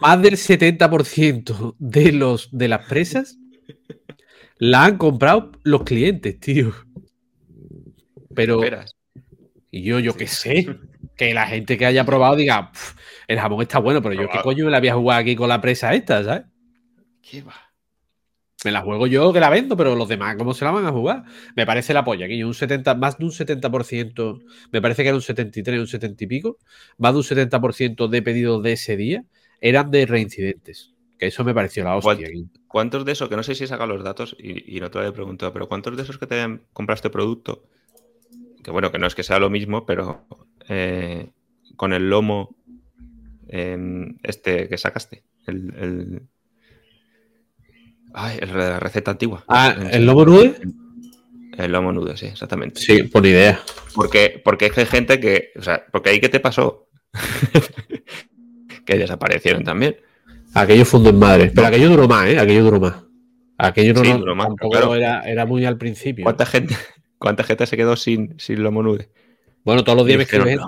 [0.01, 3.37] Más del 70% de los de las presas
[4.59, 6.73] la han comprado los clientes, tío.
[8.33, 8.61] Pero
[9.73, 10.69] y yo yo qué sé,
[11.17, 12.71] que la gente que haya probado diga,
[13.27, 15.49] el jamón está bueno, pero yo qué coño me la voy a jugar aquí con
[15.49, 16.45] la presa esta, ¿sabes?
[17.21, 17.68] ¿Qué va?
[18.65, 20.91] Me la juego yo que la vendo, pero los demás, ¿cómo se la van a
[20.91, 21.23] jugar?
[21.55, 24.43] Me parece la polla, que un 70, más de un 70%,
[24.73, 26.59] me parece que era un 73, un 70 y pico,
[26.97, 29.25] más de un 70% de pedidos de ese día
[29.61, 30.93] eran de reincidentes.
[31.19, 32.29] Que eso me pareció la hostia.
[32.67, 35.07] ¿Cuántos de esos, que no sé si he sacado los datos y, no te lo
[35.07, 37.65] he preguntado, pero cuántos de esos que te hayan comprado este producto,
[38.63, 40.27] que bueno, que no es que sea lo mismo, pero
[40.69, 41.31] eh,
[41.77, 42.57] con el lomo
[43.49, 46.23] em, este que sacaste, el
[48.21, 49.45] Ay, la receta antigua.
[49.47, 50.57] Ah, ¿el lomo nude?
[51.57, 52.81] El lomo nude, sí, exactamente.
[52.81, 53.61] Sí, por idea.
[53.95, 55.53] Porque, porque es que hay gente que.
[55.57, 56.89] O sea, porque ahí qué te pasó.
[58.85, 59.97] que desaparecieron también.
[60.53, 61.53] Aquello fundó en madre.
[61.55, 62.41] Pero aquello duró más, ¿eh?
[62.41, 62.97] Aquello duró más.
[63.57, 66.25] Aquello no, duró más, tampoco era, era, muy al principio.
[66.25, 66.77] ¿Cuánta gente,
[67.19, 69.11] cuánta gente se quedó sin, sin lomo nude?
[69.69, 70.59] Bueno, todos los días me escriben.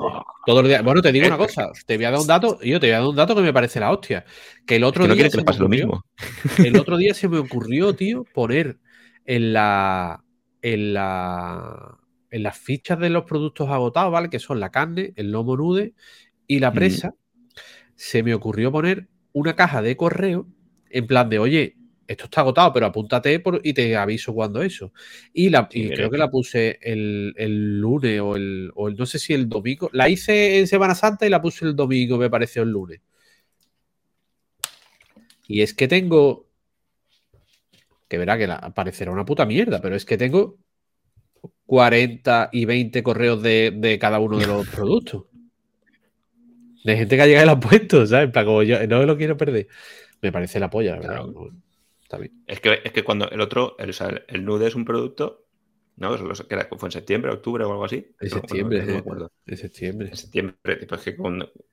[0.44, 0.84] Todos los días.
[0.84, 1.70] Bueno, te digo una cosa.
[1.86, 2.60] Te voy a dar un dato.
[2.60, 4.26] Yo te voy a dar un dato que me parece la hostia.
[4.66, 5.30] Que el otro día.
[5.30, 6.04] que le pase lo mismo.
[6.58, 8.78] El otro día se me ocurrió, tío, poner
[9.24, 10.22] en la.
[10.60, 11.96] En la.
[12.30, 14.28] En las fichas de los productos agotados, ¿vale?
[14.28, 15.94] Que son la carne, el lomo nude
[16.46, 17.14] y la presa.
[17.96, 20.46] Se me ocurrió poner una caja de correo
[20.90, 21.76] en plan de, oye,
[22.10, 24.92] esto está agotado, pero apúntate y te aviso cuando eso.
[25.32, 29.88] Y, la, creo que la puse el, lunes o el, no sé si el domingo.
[29.92, 33.00] La hice en Semana Santa y la puse el domingo, me pareció el lunes.
[35.46, 36.48] Y es que tengo.
[38.08, 40.58] Que verá que la, parecerá una puta mierda, pero es que tengo
[41.66, 45.26] 40 y 20 correos de, cada uno de los productos.
[46.82, 48.32] De gente que ha llegado y la ha puesto, ¿sabes?
[48.32, 49.68] Para yo no lo quiero perder.
[50.20, 51.26] Me parece la polla, la verdad.
[52.46, 53.94] Es que, es que cuando el otro, el,
[54.28, 55.46] el, nude es un producto,
[55.96, 56.16] ¿no?
[56.16, 58.06] Que era, fue en septiembre, octubre o algo así.
[58.20, 59.32] En septiembre, no, me acuerdo.
[59.46, 60.08] En septiembre.
[60.08, 60.56] En septiembre.
[60.64, 61.16] es, que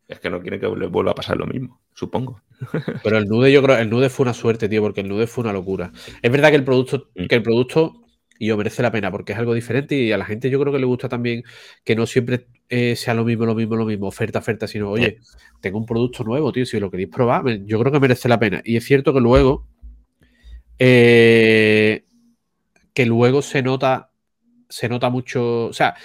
[0.08, 2.42] es que no quieren que le vuelva a pasar lo mismo, supongo.
[3.04, 5.44] Pero el nude, yo creo, el nude fue una suerte, tío, porque el nude fue
[5.44, 5.92] una locura.
[6.22, 7.26] Es verdad que el producto, mm.
[7.26, 8.08] que el producto
[8.40, 10.80] y merece la pena porque es algo diferente y a la gente yo creo que
[10.80, 11.44] le gusta también
[11.84, 15.20] que no siempre eh, sea lo mismo, lo mismo, lo mismo, oferta, oferta, sino, oye,
[15.62, 18.62] tengo un producto nuevo, tío, si lo queréis probar, yo creo que merece la pena.
[18.64, 19.68] Y es cierto que luego
[20.80, 22.06] eh,
[22.94, 24.12] que luego se nota,
[24.70, 25.96] se nota mucho, o sea,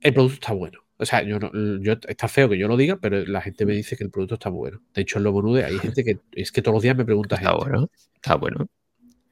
[0.00, 0.80] el producto está bueno.
[0.96, 1.50] O sea, yo, no,
[1.82, 4.34] yo está feo que yo lo diga, pero la gente me dice que el producto
[4.34, 4.80] está bueno.
[4.94, 7.36] De hecho, en Lobo Nude hay gente que es que todos los días me pregunta
[7.36, 8.66] Está bueno, está bueno.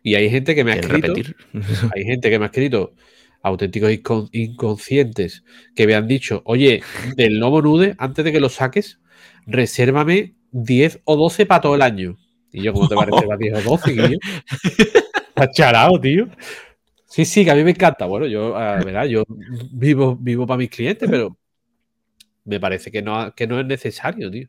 [0.02, 1.14] Y hay gente que me ha escrito,
[1.94, 2.94] hay gente que me ha escrito
[3.42, 3.92] auténticos
[4.32, 6.82] inconscientes que me han dicho, oye,
[7.16, 9.00] del Lobo Nude, antes de que lo saques,
[9.46, 12.18] resérvame 10 o 12 para todo el año.
[12.52, 14.18] Y yo, ¿cómo te parece la 10 o 12, tío?
[15.28, 16.28] Está charado, tío.
[17.06, 18.06] Sí, sí, que a mí me encanta.
[18.06, 19.24] Bueno, yo, verdad, yo
[19.72, 21.36] vivo, vivo para mis clientes, pero
[22.44, 24.48] me parece que no, que no es necesario, tío.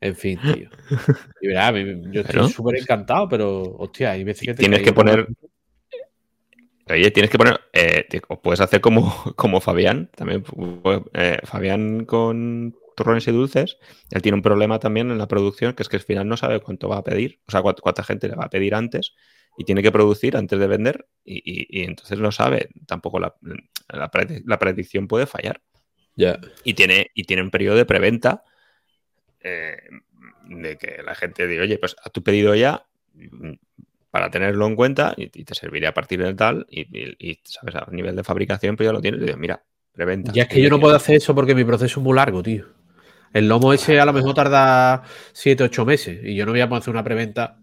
[0.00, 0.68] En fin, tío.
[1.40, 1.74] Y verdad,
[2.10, 5.28] yo estoy súper encantado, pero hostia, hay veces que te Tienes que poner.
[6.90, 7.60] Oye, tienes que poner.
[7.72, 8.06] Eh,
[8.42, 10.44] puedes hacer como, como Fabián, también.
[11.14, 13.78] Eh, Fabián con turrones y dulces,
[14.10, 16.60] él tiene un problema también en la producción, que es que al final no sabe
[16.60, 19.14] cuánto va a pedir, o sea, cuánta, gente le va a pedir antes
[19.56, 23.34] y tiene que producir antes de vender y, entonces no sabe, tampoco la,
[23.88, 25.60] la, predicción puede fallar.
[26.14, 26.38] Ya.
[26.64, 28.44] Y, tiene, y tiene un periodo de preventa
[29.40, 29.78] eh,
[30.44, 32.86] de que la gente diga, oye, pues a tu pedido ya
[34.12, 38.14] para tenerlo en cuenta y, te serviría a partir del tal y, sabes, a nivel
[38.14, 40.32] de fabricación, pues ya lo tienes y digo, mira, preventa.
[40.32, 42.66] Ya es que yo no puedo hacer eso porque mi proceso es muy largo, tío.
[43.32, 46.64] El lomo ese a lo mejor tarda 7, 8 meses y yo no voy a
[46.64, 47.58] hacer una preventa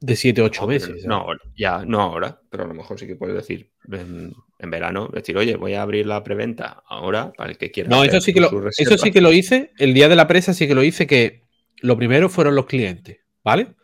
[0.00, 1.04] de 7, 8 meses.
[1.06, 4.34] No, ya, no ahora, pero a lo mejor sí que puedes decir en,
[4.70, 7.88] verano, decir, oye, voy a abrir la preventa ahora para el que quiera.
[7.88, 10.52] No, eso sí que, lo, eso sí que lo hice, el día de la presa
[10.52, 11.42] sí que lo hice, que
[11.80, 13.74] lo primero fueron los clientes, ¿vale?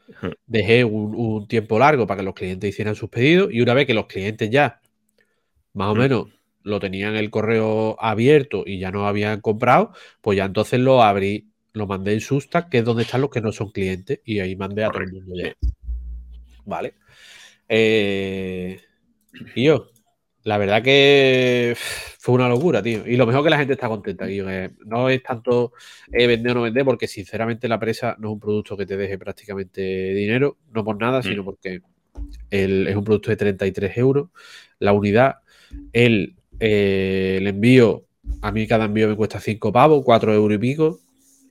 [0.47, 3.95] Dejé un, tiempo largo para que los clientes hicieran sus pedidos y una vez que
[3.95, 4.81] los clientes ya,
[5.73, 6.29] más o menos,
[6.65, 11.53] lo tenían el correo abierto y ya no habían comprado, pues ya entonces lo abrí,
[11.73, 14.57] lo mandé en Susta, que es donde están los que no son clientes, y ahí
[14.57, 15.55] mandé a todo el mundo ya.
[16.65, 16.95] ¿vale?
[17.69, 18.81] Eh,
[19.55, 19.91] y yo,
[20.43, 23.07] la verdad que fue una locura, tío.
[23.07, 24.47] Y lo mejor que la gente está contenta, tío.
[24.87, 25.73] no es tanto
[26.13, 28.97] eh, vender o no vender, porque sinceramente la presa no es un producto que te
[28.97, 29.83] deje prácticamente
[30.15, 31.45] dinero, no por nada, sino mm.
[31.45, 31.81] porque
[32.51, 34.29] es un producto de 33 euros.
[34.79, 35.37] La unidad,
[35.93, 38.07] el, eh, el envío,
[38.41, 41.01] a mí cada envío me cuesta 5 pavos, 4 euros y pico.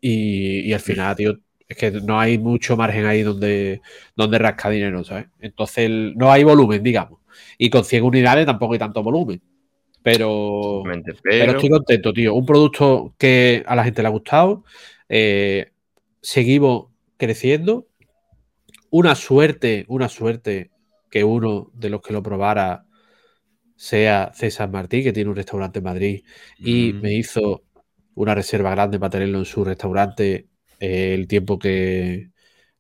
[0.02, 3.82] Y, y al final, tío, es que no hay mucho margen ahí donde,
[4.16, 5.28] donde rasca dinero, ¿sabes?
[5.40, 7.20] Entonces no hay volumen, digamos.
[7.60, 9.40] Y con 100 unidades tampoco hay tanto volumen.
[10.02, 10.82] Pero,
[11.22, 11.52] pero...
[11.52, 12.34] estoy contento, tío.
[12.34, 14.64] Un producto que a la gente le ha gustado.
[15.08, 15.72] Eh,
[16.22, 17.88] seguimos creciendo.
[18.90, 20.72] Una suerte, una suerte
[21.12, 22.86] que uno de los que lo probara
[23.84, 26.24] sea César Martí, que tiene un restaurante en Madrid,
[26.58, 27.02] y mm.
[27.02, 27.64] me hizo
[28.16, 30.48] una reserva grande para tenerlo en su restaurante
[30.80, 32.30] el tiempo que,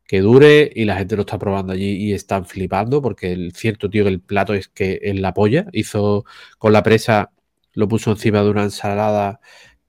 [0.09, 4.07] dure y la gente lo está probando allí y están flipando porque el cierto tío
[4.07, 5.65] el plato es que es la polla.
[5.73, 6.23] Hizo
[6.59, 7.31] con la presa,
[7.73, 9.39] lo puso encima de una ensalada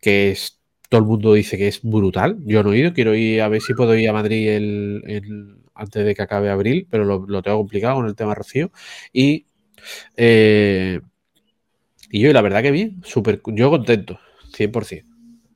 [0.01, 2.39] que es, todo el mundo dice que es brutal.
[2.47, 6.05] Yo no he ido, quiero ir a ver si puedo ir a Madrid el, antes
[6.07, 8.73] de que acabe abril, pero lo, tengo complicado con el tema Rocío.
[9.13, 9.47] Y,
[10.17, 11.01] eh,
[12.11, 14.21] y yo, la verdad que bien, súper, yo contento,
[14.57, 15.05] 100%.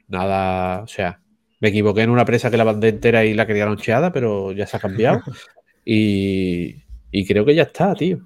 [0.09, 1.21] Nada, o sea,
[1.61, 4.67] me equivoqué en una presa que la bandera entera y la quería loncheada, pero ya
[4.67, 5.23] se ha cambiado.
[5.85, 6.83] y,
[7.27, 8.21] creo que ya está, tío.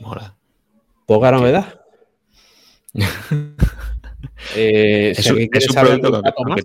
[0.00, 0.36] Mola.
[1.06, 1.80] Poca novedad.
[4.56, 6.62] eh, si alguien quiere saber algún dato más,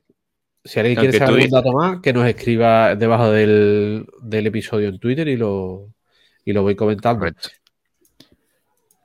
[0.63, 5.28] si alguien quiere saber algún dato más, que nos escriba debajo del, episodio en Twitter
[5.28, 5.93] y lo,
[6.45, 7.28] y lo voy comentando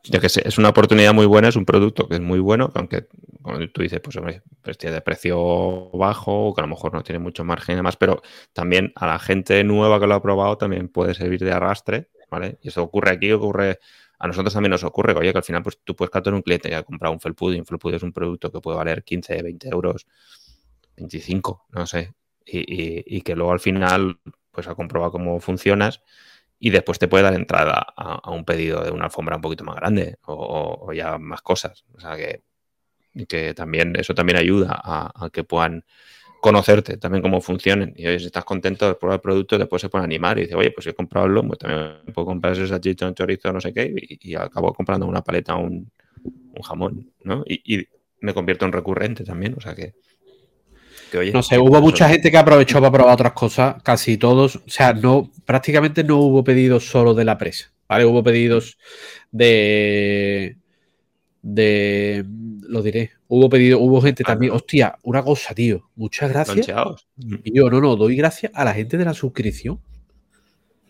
[0.04, 2.70] ya que sé, es una oportunidad muy buena, es un producto que es muy bueno,
[2.74, 3.08] aunque
[3.42, 7.18] como tú dices, pues hombre, pues de precio bajo, que a lo mejor no tiene
[7.18, 10.88] mucho margen y demás, pero también a la gente nueva que lo ha probado también
[10.88, 12.58] puede servir de arrastre, ¿vale?
[12.62, 13.80] Y eso ocurre aquí, ocurre,
[14.18, 16.68] a nosotros también nos ocurre, oye, que al final pues tú puedes captar un cliente
[16.68, 19.42] que ha comprado un felpud y un felpud es un producto que puede valer 15,
[19.42, 20.06] 20 euros,
[20.96, 22.14] 25, no sé,
[22.46, 24.18] y, y que luego al final
[24.50, 26.02] pues ha comprobado cómo funcionas
[26.58, 29.76] y después te puede dar entrada a, un pedido de una alfombra un poquito más
[29.76, 31.84] grande o, ya más cosas.
[31.92, 32.42] O sea que,
[33.26, 35.84] que también eso también ayuda a, que puedan
[36.40, 37.94] conocerte también cómo funcionen.
[37.96, 40.70] Y si estás contento de probar el producto, después se puede animar y dice, oye,
[40.70, 43.94] pues he comprado el lomo, también puedo comprar ese salchicha, un chorizo, no sé qué,
[43.96, 45.90] y, acabo comprando una paleta, un,
[46.22, 47.44] un jamón, ¿no?
[47.46, 47.88] Y, y,
[48.20, 49.94] me convierto en recurrente también, o sea que
[51.32, 54.92] no sé, hubo mucha gente que aprovechó para probar otras cosas, casi todos, o sea,
[54.92, 58.04] no, prácticamente no hubo pedidos solo de la presa, ¿vale?
[58.04, 58.78] Hubo pedidos
[59.30, 60.56] de,
[61.42, 62.24] de,
[62.68, 66.68] lo diré, hubo pedido, hubo gente también, hostia, una cosa, tío, muchas gracias.
[67.16, 69.80] Y yo, no, no, doy gracias a la gente de la suscripción.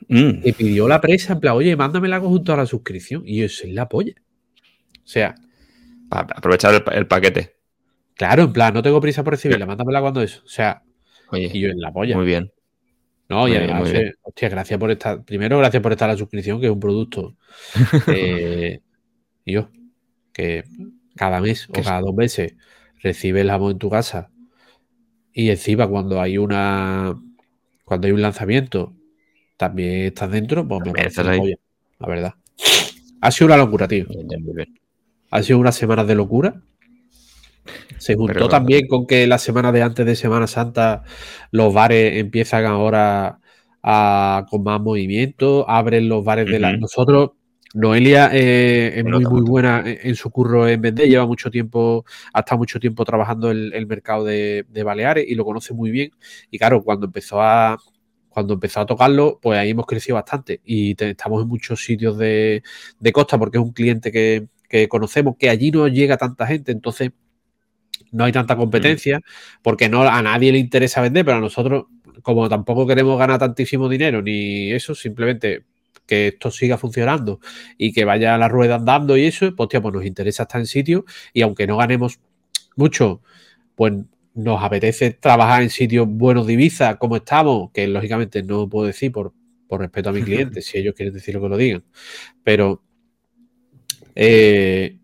[0.08, 0.42] Mm.
[0.42, 3.22] Que pidió la presa, en plan, oye, mándamela junto a la suscripción.
[3.24, 4.14] Y yo, soy la polla.
[4.98, 5.34] O sea.
[6.10, 7.53] aprovechar el paquete.
[8.14, 10.42] Claro, en plan, no tengo prisa por recibirla, mándamela cuando eso.
[10.44, 10.82] O sea,
[11.30, 12.16] Oye, y yo en la polla.
[12.16, 12.52] Muy bien.
[13.28, 13.92] No, y además,
[14.22, 15.24] hostia, gracias por estar.
[15.24, 17.36] Primero, gracias por estar a la suscripción, que es un producto.
[18.08, 18.80] eh,
[19.46, 19.70] yo,
[20.32, 20.64] que
[21.16, 22.54] cada mes o cada dos meses
[23.02, 24.30] recibes el jamón en tu casa.
[25.32, 27.18] Y encima, cuando hay una.
[27.84, 28.94] Cuando hay un lanzamiento,
[29.56, 32.34] también estás dentro, pues me parece la verdad.
[33.20, 34.06] Ha sido una locura, tío.
[35.30, 36.62] Ha sido unas semanas de locura.
[37.98, 41.02] Se juntó también con que la semana de antes de Semana Santa
[41.50, 43.38] los bares empiezan ahora
[43.82, 46.76] a, con más movimiento, abren los bares de la...
[46.76, 47.32] Nosotros
[47.74, 52.40] Noelia eh, es muy, muy buena en su curro en vender, lleva mucho tiempo, ha
[52.40, 56.12] estado mucho tiempo trabajando en el mercado de, Baleares y lo conoce muy bien.
[56.52, 57.76] Y claro, cuando empezó a,
[58.28, 60.60] cuando empezó a tocarlo, pues ahí hemos crecido bastante.
[60.64, 62.62] Y estamos en muchos sitios de,
[63.12, 64.48] costa porque es un cliente que,
[64.88, 67.10] conocemos, que allí no llega tanta gente, entonces
[68.14, 69.20] no hay tanta competencia,
[69.60, 71.86] porque no a nadie le interesa vender, pero a nosotros,
[72.22, 75.64] como tampoco queremos ganar tantísimo dinero ni eso, simplemente
[76.06, 77.40] que esto siga funcionando
[77.76, 81.04] y que vaya la rueda andando y eso, pues, pues nos interesa estar en sitio
[81.32, 82.20] y aunque no ganemos
[82.76, 83.20] mucho,
[83.74, 83.94] pues
[84.34, 89.10] nos apetece trabajar en sitios buenos de Ibiza como estamos, que lógicamente no puedo decir
[89.10, 89.32] por,
[89.66, 91.82] por respeto a mi cliente, si ellos quieren decir lo que lo digan,
[92.44, 92.80] pero
[94.14, 94.98] eh,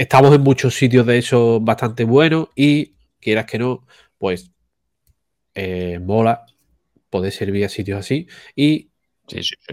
[0.00, 3.86] estamos en muchos sitios de eso bastante buenos y quieras que no,
[4.16, 4.50] pues
[5.54, 6.46] eh, mola
[7.10, 8.26] poder servir a sitios así
[8.56, 8.88] y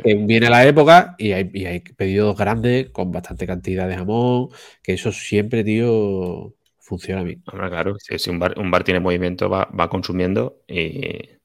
[0.04, 4.50] viene la época y hay, hay, pedidos grandes con bastante cantidad de jamón,
[4.84, 7.42] que eso siempre, tío, funciona bien.
[7.42, 11.37] claro, si un bar, un bar tiene movimiento, va, consumiendo y,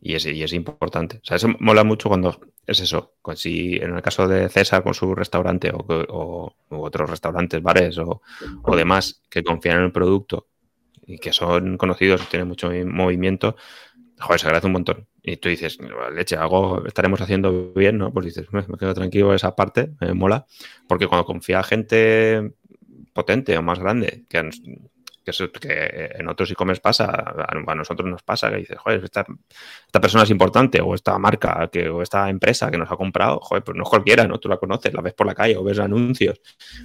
[0.00, 1.18] y, es, y es importante.
[1.18, 3.14] O sea, eso mola mucho cuando es eso.
[3.34, 8.22] Si en el caso de César con su restaurante o, otros restaurantes, bares o,
[8.62, 10.48] o, demás que confían en el producto
[11.06, 13.56] y que son conocidos tienen mucho movimiento,
[14.18, 15.06] joder, se agradece un montón.
[15.22, 15.78] Y tú dices,
[16.14, 18.12] leche, algo estaremos haciendo bien, ¿no?
[18.12, 20.46] Pues dices, me quedo tranquilo esa parte, me mola.
[20.88, 22.52] Porque cuando confía gente
[23.12, 24.50] potente o más grande, que,
[25.26, 29.26] que, en otros e-commerce pasa, a nosotros nos pasa, que dices, joder, esta,
[30.00, 33.64] persona es importante, o esta marca, que, o esta empresa que nos ha comprado, joder,
[33.64, 34.38] pues no es cualquiera, ¿no?
[34.38, 36.40] Tú la conoces, la ves por la calle o ves anuncios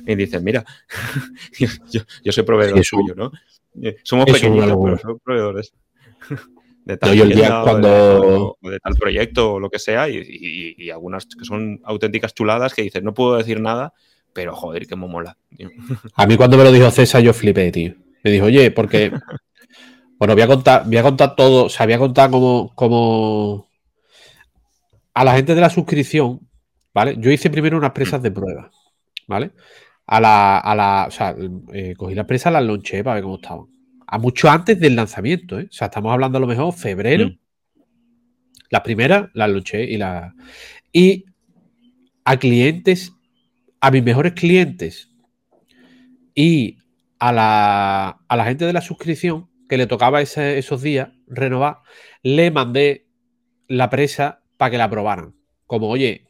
[0.05, 0.65] y dices, mira,
[2.23, 3.31] yo, soy proveedor suyo, ¿no?
[3.81, 5.73] Eh, somos pequeños, pero somos proveedores.
[6.85, 8.57] de tal, cuando...
[8.61, 13.03] de, tal proyecto o lo que sea, y, algunas que son auténticas chuladas que dices,
[13.03, 13.93] no puedo decir nada,
[14.33, 15.37] pero joder, que me mola.
[16.15, 17.93] A mí cuando me lo dijo César, yo flipé, tío.
[18.23, 19.11] Me dijo, oye, porque.
[20.17, 21.65] bueno, voy a contar, voy a contar todo.
[21.65, 23.67] O sea, voy a contar como, como.
[25.13, 26.39] A la gente de la suscripción,
[26.93, 27.15] ¿vale?
[27.17, 28.71] Yo hice primero unas presas de prueba,
[29.27, 29.51] ¿vale?
[30.07, 31.35] A la, a la, o sea,
[31.73, 33.65] eh, cogí las presas, las lonché para ver cómo estaban
[34.11, 35.57] a mucho antes del lanzamiento.
[35.57, 35.67] ¿eh?
[35.69, 37.27] O sea, estamos hablando a lo mejor febrero.
[37.27, 37.39] Mm.
[38.69, 40.35] La primera la luché y la.
[40.91, 41.25] Y
[42.25, 43.13] a clientes,
[43.79, 45.09] a mis mejores clientes
[46.35, 46.77] y
[47.21, 51.77] a la, a la gente de la suscripción que le tocaba esos días renovar,
[52.23, 53.05] le mandé
[53.67, 55.35] la presa para que la probaran.
[55.67, 56.27] Como, oye,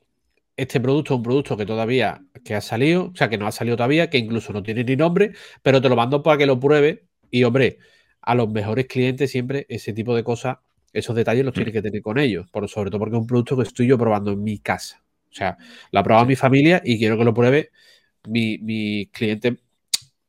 [0.58, 3.54] este producto es un producto que todavía que ha salido, o sea, que no ha
[3.54, 5.32] salido todavía, que incluso no tiene ni nombre,
[5.64, 7.78] pero te lo mando para que lo pruebe y hombre,
[8.22, 10.58] a los mejores clientes siempre ese tipo de cosas,
[10.92, 11.72] esos detalles los mm.
[11.72, 14.34] que tener con ellos, por, sobre todo porque es un producto que estoy yo probando
[14.34, 15.02] en mi casa.
[15.32, 15.58] O sea,
[15.94, 17.72] lo ha probado mi familia y quiero que lo pruebe
[18.28, 19.58] mi, mi cliente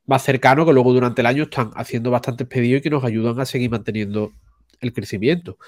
[0.06, 3.40] más cercano que luego durante el año están haciendo bastantes pedidos y que nos ayudan
[3.40, 4.32] a seguir manteniendo
[4.80, 5.58] el crecimiento.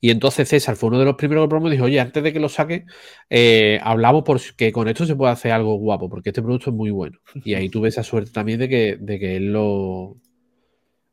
[0.00, 2.30] Y entonces César fue uno de los primeros que probó y dijo, oye, antes de
[2.30, 2.84] que lo saque,
[3.30, 6.90] eh, hablamos porque con esto se puede hacer algo guapo, porque este producto es muy
[6.90, 7.18] bueno.
[7.42, 10.16] Y ahí tuve esa suerte también de que, de que él lo...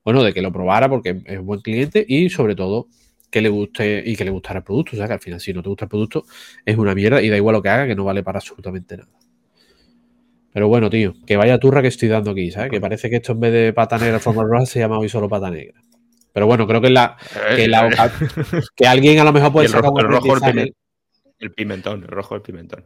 [0.03, 2.88] Bueno, de que lo probara porque es un buen cliente y sobre todo
[3.29, 4.91] que le guste y que le gustara el producto.
[4.93, 6.25] O sea, que al final si no te gusta el producto
[6.65, 9.20] es una mierda y da igual lo que haga, que no vale para absolutamente nada.
[10.54, 12.72] Pero bueno, tío, que vaya turra que estoy dando aquí, ¿sabes?
[12.72, 15.30] Que parece que esto en vez de pata negra forma roja se llama hoy solo
[15.30, 15.82] pata negra.
[16.34, 17.18] Pero bueno, creo que, la,
[17.56, 18.62] que, la, eh.
[18.76, 20.38] que alguien a lo mejor puede sacar un rojo,
[21.39, 22.86] el, pimentón, el rojo el pimentón.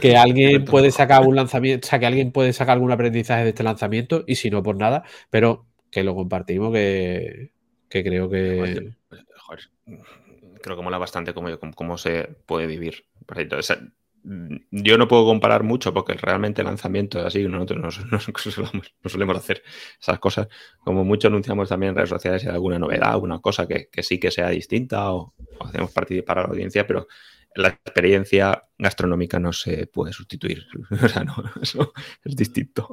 [0.00, 3.50] Que alguien puede sacar un lanzamiento, o sea, que alguien puede sacar algún aprendizaje de
[3.50, 7.52] este lanzamiento y si no, por nada, pero que lo compartimos, que,
[7.88, 8.92] que creo que...
[10.62, 13.04] creo que mola bastante cómo, cómo se puede vivir.
[14.70, 19.62] Yo no puedo comparar mucho porque realmente el lanzamiento es así, nosotros no, solemos, hacer
[20.00, 20.48] esas cosas.
[20.84, 24.18] Como mucho anunciamos también en redes sociales si hay alguna novedad, alguna cosa que, sí
[24.18, 27.06] que sea distinta o, hacemos participar a la audiencia, pero
[27.54, 30.66] la experiencia gastronómica no se puede sustituir.
[31.02, 31.92] O sea, no, eso
[32.24, 32.88] es distinto.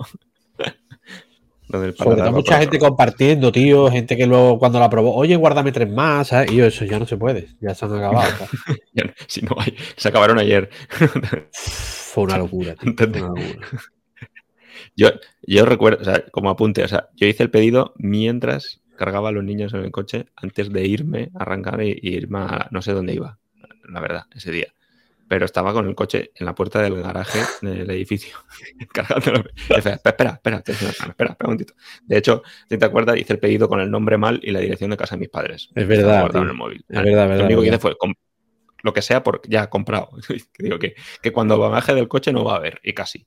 [2.32, 6.59] Mucha gente compartiendo, tío, gente que luego cuando la probó, oye, guárdame tres más, Y
[6.59, 8.32] eso ya no se puede, ya se han acabado.
[9.28, 10.70] si no hay, se acabaron ayer.
[11.51, 12.76] Fue una locura,
[14.95, 15.09] Yo,
[15.41, 19.32] yo recuerdo, o sea, como apunte, o sea, yo hice el pedido mientras cargaba a
[19.32, 23.16] los niños en el coche antes de irme, arrancar y irme a no sé dónde
[23.16, 23.39] iba,
[23.89, 24.68] la verdad, ese día
[25.34, 28.38] pero estaba con el coche en la puerta del garaje del edificio.
[28.79, 31.73] espera, espera, espera, espera, un momentito.
[32.03, 34.91] De hecho, si te acuerdas, hice el pedido con el nombre mal y la dirección
[34.91, 35.71] de casa de mis padres.
[35.73, 36.29] Es verdad.
[36.36, 36.86] En el móvil.
[36.88, 37.38] Es verdad, verdad.
[37.39, 37.95] Lo único que hice fue
[38.84, 40.11] lo que sea por ya comprado.
[40.59, 43.25] Digo que, que cuando baje del coche no va a haber, y casi.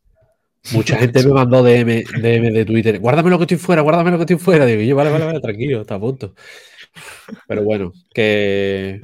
[0.72, 3.00] Mucha gente me mandó DM, DM de Twitter.
[3.00, 4.64] Guárdame lo que estoy fuera, guárdame lo que estoy fuera.
[4.64, 6.34] Digo, yo, vale, vale, vale, tranquilo, está a punto.
[7.48, 9.00] Pero bueno, que,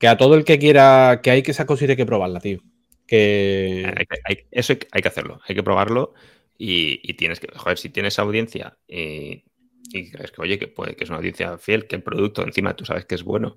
[0.00, 2.60] que a todo el que quiera, que hay que esa cosita hay que probarla, tío.
[3.06, 4.06] Que...
[4.50, 6.14] eso hay, que hacerlo, hay que probarlo
[6.56, 9.44] y, tienes que, joder, si tienes audiencia y,
[9.92, 12.74] y crees que, oye, que, puede, que es una audiencia fiel, que el producto encima
[12.74, 13.56] tú sabes que es bueno,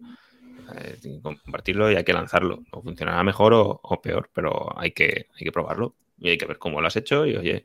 [0.75, 2.63] eh, compartirlo y hay que lanzarlo.
[2.71, 6.57] O funcionará mejor o, peor, pero hay que, hay que probarlo y hay que ver
[6.57, 7.63] cómo lo has hecho y, oye,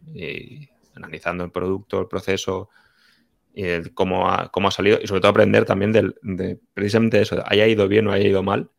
[0.94, 2.70] analizando el producto, el proceso,
[3.58, 7.42] y cómo, ha, cómo ha salido y sobre todo aprender también del, de precisamente eso,
[7.44, 8.70] haya ido bien o haya ido mal,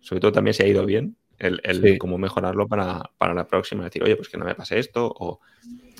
[0.00, 4.14] sobre todo también si ha ido bien, el, cómo mejorarlo para, la próxima, decir, oye,
[4.14, 5.40] pues que no me pase esto o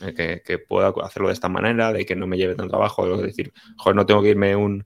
[0.03, 3.03] eh, que, que, pueda hacerlo de esta manera, de que no me lleve tanto trabajo,
[3.03, 4.85] o decir, joder, no tengo que irme un,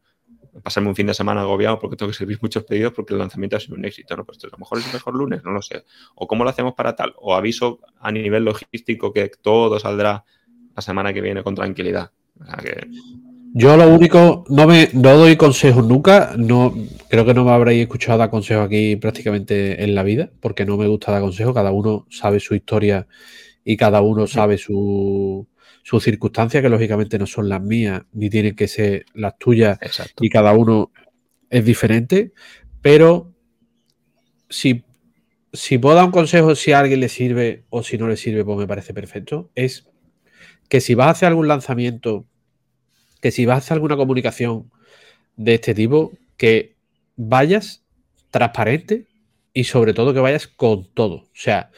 [0.62, 3.56] pasarme un fin de semana agobiado porque tengo que servir muchos pedidos porque el lanzamiento
[3.56, 4.24] ha sido un éxito, ¿no?
[4.24, 5.84] Pues a lo mejor es el mejor lunes, no lo sé.
[6.14, 10.24] O cómo lo hacemos para tal, o aviso a nivel logístico que todo saldrá
[10.76, 12.12] la semana que viene con tranquilidad.
[13.52, 16.72] Yo lo único, no me no doy consejos nunca, no
[17.08, 20.76] creo que no me habréis escuchado dar consejos aquí prácticamente en la vida, porque no
[20.76, 23.08] me gusta dar consejos, cada uno sabe su historia
[23.64, 25.48] y cada uno sabe su,
[25.82, 29.78] sus circunstancias, que lógicamente no son las mías, ni tienen que ser las tuyas,
[30.20, 30.92] y cada uno
[31.48, 32.32] es diferente,
[32.80, 33.34] pero
[34.48, 34.84] si,
[35.52, 38.44] si puedo dar un consejo, si a alguien le sirve o si no le sirve,
[38.44, 39.88] pues me parece perfecto, es
[40.68, 42.26] que si vas a hacer algún lanzamiento,
[43.20, 44.70] que si vas a hacer alguna comunicación
[45.36, 46.74] de este tipo, que
[47.16, 47.82] vayas
[48.30, 49.06] transparente
[49.52, 51.14] y sobre todo que vayas con todo.
[51.14, 51.70] O sea,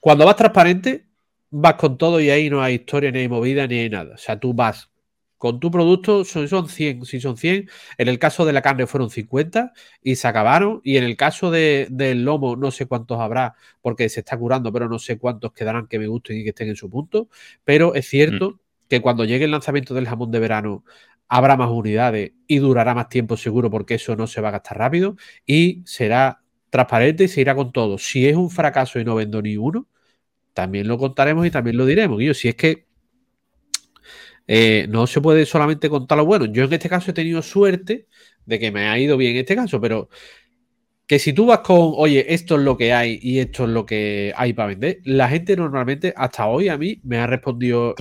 [0.00, 1.06] cuando vas transparente,
[1.50, 4.14] vas con todo y ahí no hay historia, ni hay movida, ni hay nada.
[4.14, 4.90] O sea, tú vas
[5.38, 8.86] con tu producto, son, son 100, si son 100, en el caso de la carne
[8.86, 13.20] fueron 50 y se acabaron, y en el caso de, del lomo no sé cuántos
[13.20, 16.50] habrá porque se está curando, pero no sé cuántos quedarán que me gusten y que
[16.50, 17.28] estén en su punto,
[17.64, 18.60] pero es cierto mm.
[18.88, 20.84] Que cuando llegue el lanzamiento del jamón de verano
[21.28, 24.78] habrá más unidades y durará más tiempo seguro porque eso no se va a gastar
[24.78, 27.98] rápido y será transparente y se irá con todo.
[27.98, 29.88] Si es un fracaso y no vendo ni uno,
[30.54, 32.22] también lo contaremos y también lo diremos.
[32.22, 32.86] yo, si es que
[34.46, 36.46] eh, no se puede solamente contar lo bueno.
[36.46, 38.06] Yo en este caso he tenido suerte
[38.44, 40.08] de que me ha ido bien en este caso, pero
[41.06, 43.86] que si tú vas con, oye, esto es lo que hay y esto es lo
[43.86, 47.94] que hay para vender, la gente normalmente, hasta hoy a mí, me ha respondido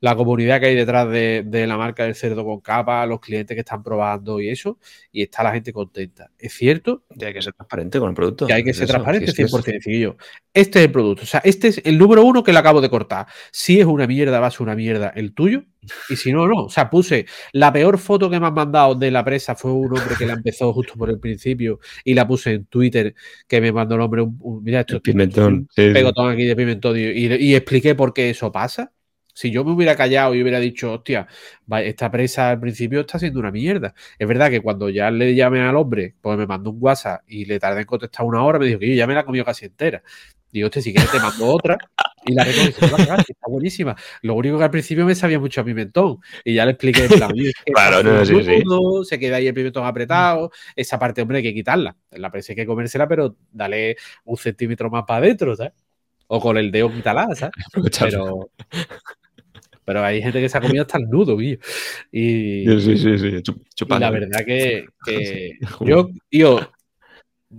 [0.00, 3.60] la comunidad que hay detrás de, la marca del cerdo con capa, los clientes que
[3.60, 4.78] están probando y eso,
[5.10, 6.30] y está la gente contenta.
[6.38, 7.04] Es cierto.
[7.14, 8.46] Y hay que ser transparente con el producto.
[8.46, 10.16] Que hay que ser transparente, 100% sencillo.
[10.52, 11.22] Este es el producto.
[11.22, 13.26] O sea, este es el número uno que le acabo de cortar.
[13.50, 15.64] Si es una mierda, va a ser una mierda el tuyo.
[16.10, 16.64] Y si no, no.
[16.64, 19.86] O sea, puse la peor foto que me han mandado de la presa fue un
[19.96, 23.14] hombre que la empezó justo por el principio y la puse en Twitter
[23.46, 25.00] que me mandó el hombre un, mira esto.
[25.00, 25.68] pimentón.
[25.74, 28.92] pegotón aquí de pimentón y expliqué por qué eso pasa.
[29.36, 31.28] Si yo me hubiera callado y hubiera dicho, hostia,
[31.84, 33.92] esta presa al principio está siendo una mierda.
[34.18, 37.44] Es verdad que cuando ya le llamé al hombre, pues me mandó un WhatsApp y
[37.44, 39.44] le tardé en contestar una hora, me dijo que yo ya me la he comido
[39.44, 40.02] casi entera.
[40.50, 41.76] Digo, hostia, si quieres te mando otra
[42.24, 42.86] y la reconoce,
[43.28, 43.94] está buenísima.
[44.22, 47.08] Lo único que al principio me sabía mucho a pimentón y ya le expliqué en
[47.08, 47.30] plan,
[47.74, 48.62] claro, no, sí, sí.
[49.04, 51.94] se queda ahí el pimentón apretado, esa parte, hombre, hay que quitarla.
[52.12, 55.74] La presa hay que comérsela, pero dale un centímetro más para adentro, ¿sabes?
[56.28, 57.52] O con el dedo quítala, ¿sabes?
[58.00, 58.50] Pero,
[59.86, 61.56] pero hay gente que se ha comido hasta el nudo, Y,
[62.10, 63.42] sí, sí, sí.
[63.88, 64.84] la verdad que,
[65.80, 66.72] yo, yo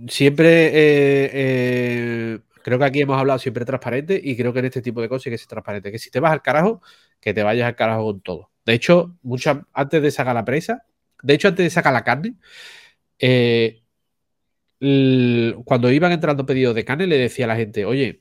[0.08, 4.82] siempre eh, eh, creo que aquí hemos hablado siempre transparente y creo que en este
[4.82, 5.90] tipo de cosas hay que ser transparente.
[5.90, 6.82] Que si te vas al carajo,
[7.18, 8.50] que te vayas al carajo con todo.
[8.66, 10.84] De hecho, muchas, antes de sacar la presa,
[11.22, 12.34] de hecho, antes de sacar la carne,
[13.18, 13.80] eh,
[15.64, 18.20] cuando iban entrando pedidos de carne, le decía a la gente, oye,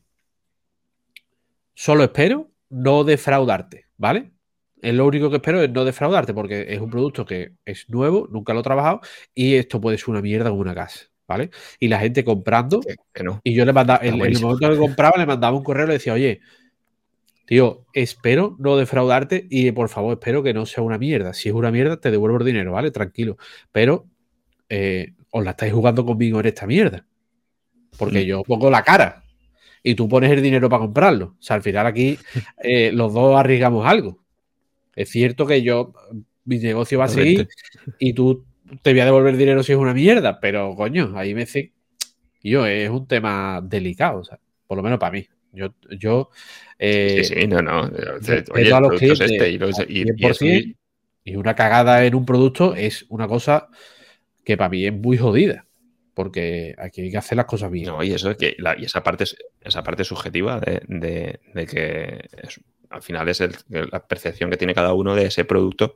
[1.73, 3.87] solo espero no defraudarte.
[3.97, 4.31] ¿vale?
[4.81, 8.27] Es lo único que espero es no defraudarte, porque es un producto que es nuevo,
[8.31, 9.01] nunca lo he trabajado,
[9.33, 11.49] y esto puede ser una mierda como una casa, ¿vale?
[11.79, 12.81] Y la gente comprando,
[13.43, 15.93] y yo le mandaba, en, el momento que compraba, le mandaba un correo y le
[15.93, 16.41] decía, oye,
[17.45, 21.33] tío, espero no defraudarte y por favor, espero que no sea una mierda.
[21.33, 22.91] Si es una mierda, te devuelvo el dinero, ¿vale?
[22.91, 23.37] Tranquilo.
[23.71, 24.05] Pero
[24.69, 27.05] eh, os la estáis jugando conmigo en esta mierda.
[27.97, 28.25] Porque mm.
[28.25, 29.23] yo pongo la cara,
[29.87, 31.35] y tú pones el dinero para comprarlo.
[31.39, 32.19] O sea, al final aquí
[32.61, 34.19] eh, los dos arriesgamos algo.
[34.93, 35.93] Es cierto que yo,
[36.43, 37.47] mi negocio va a seguir
[37.97, 38.45] y tú
[38.81, 41.71] te voy a devolver dinero si es una mierda, pero coño, ahí me dice,
[42.43, 45.25] yo, es un tema delicado, o sea, por lo menos para mí.
[45.53, 46.29] Yo, yo
[46.77, 47.89] sí, sí, no, no.
[48.53, 49.51] Oye, a los clientes, este
[49.87, 50.75] y,
[51.23, 53.69] y, una cagada en un producto es una cosa
[54.43, 55.66] que para mí es muy jodida.
[56.17, 57.93] Porque aquí hay que hacer las cosas bien.
[58.01, 59.25] Y eso y esa parte
[59.61, 61.39] esa parte subjetiva de,
[61.69, 62.27] que
[62.89, 63.39] al final es
[63.69, 65.93] la percepción que tiene cada uno de ese producto,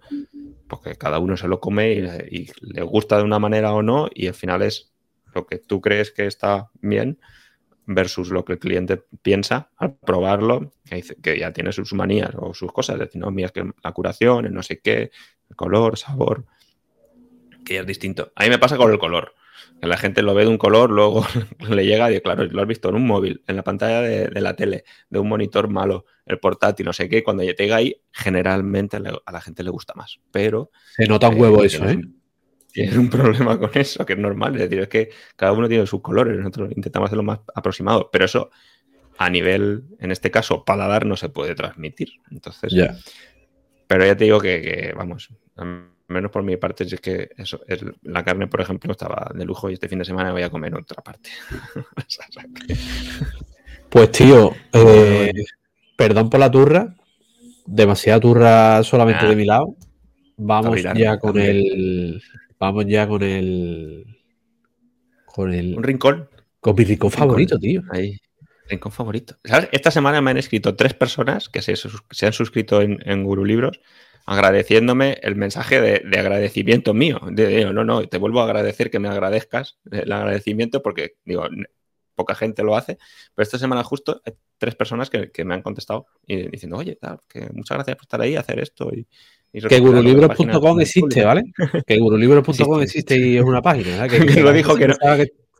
[0.68, 1.94] porque cada uno se lo come
[2.30, 4.94] y, le gusta de una manera o no, y al final es
[5.34, 7.20] lo que tú crees que está bien
[7.88, 10.72] versus lo que el cliente piensa al probarlo,
[11.24, 13.92] que, ya tiene sus manías o sus cosas, es decir, no, mira, es que la
[13.92, 15.10] curación, el no sé qué,
[15.50, 16.46] el color, sabor,
[17.66, 18.32] que ya es distinto.
[18.36, 19.34] A mí me pasa con el color
[19.82, 21.26] la gente lo ve de un color, luego
[21.70, 24.56] le llega y claro, lo has visto en un móvil, en la pantalla de, la
[24.56, 29.32] tele, de un monitor malo, el portátil, no sé qué, cuando llega ahí, generalmente a
[29.32, 30.20] la gente le gusta más.
[30.32, 30.72] Pero.
[30.96, 32.02] Se nota un huevo eh, eso, ¿eh?
[32.72, 34.56] Tienes un problema con eso, que es normal.
[34.56, 38.26] Es decir, es que cada uno tiene sus colores, nosotros intentamos hacerlo más aproximado, pero
[38.26, 38.50] eso
[39.18, 42.14] a nivel, en este caso, paladar no se puede transmitir.
[42.32, 42.72] Entonces.
[42.74, 42.96] Ya.
[43.88, 45.30] Pero ya te digo que, que vamos,
[46.12, 47.62] menos por mi parte, es que eso,
[48.04, 50.76] la carne, por ejemplo, estaba de lujo y este fin de semana voy a comer
[50.76, 51.30] otra parte.
[53.90, 55.32] pues tío, eh,
[55.96, 56.96] perdón por la turra,
[57.66, 59.36] demasiada turra solamente de ah.
[59.36, 59.76] mi lado.
[60.38, 62.22] Vamos ya con el.
[62.60, 64.06] Vamos ya con el.
[65.26, 65.78] Con el.
[65.78, 66.28] Un rincón.
[66.60, 67.82] Con mi rincón, favorito, tío.
[67.92, 68.18] Ahí.
[68.72, 69.36] Rincón favorito.
[69.72, 73.80] Esta semana me han escrito tres personas que se, han suscrito en, en Guru Libros
[74.26, 77.20] agradeciéndome el mensaje de, agradecimiento mío.
[77.32, 81.44] De, no, no, te vuelvo a agradecer que me agradezcas el agradecimiento porque, digo,
[82.16, 82.98] poca gente lo hace,
[83.34, 86.98] pero esta semana justo hay tres personas que, me han contestado y diciendo, oye,
[87.28, 89.08] que muchas gracias por estar ahí, hacer esto y...
[89.52, 91.44] que gurulibros.com existe, ¿vale?
[91.88, 94.08] Que gurulibros.com existe y es una página.
[94.08, 94.96] Que, lo dijo que no.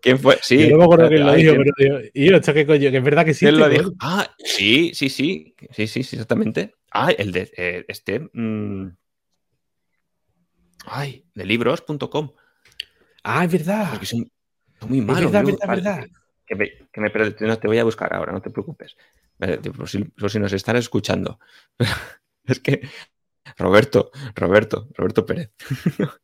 [0.02, 0.40] ¿Quién fue?
[0.42, 0.68] Sí.
[0.68, 3.24] Yo no me acuerdo quién lo dijo, pero y esto qué coño, que es verdad
[3.24, 3.52] que existe.
[3.52, 3.94] ¿Quién lo dijo?
[4.00, 5.56] Ah, sí, sí, sí.
[5.72, 6.74] Sí, sí, sí, exactamente.
[6.92, 8.28] Ah, el de eh, este.
[8.34, 8.90] Mmm...
[10.86, 12.32] Ay, de libros.com.
[13.24, 13.92] Ah, es verdad.
[13.92, 14.32] Porque son,
[14.88, 15.26] muy malos.
[15.26, 16.08] Es verdad, verdad, verdad.
[16.48, 17.12] Que me, que me,
[17.48, 18.98] no te voy a buscar ahora, no te preocupes.
[19.76, 21.40] Por si, por si nos están escuchando.
[22.46, 22.82] es que
[23.58, 25.52] Roberto, Roberto, Roberto Pérez.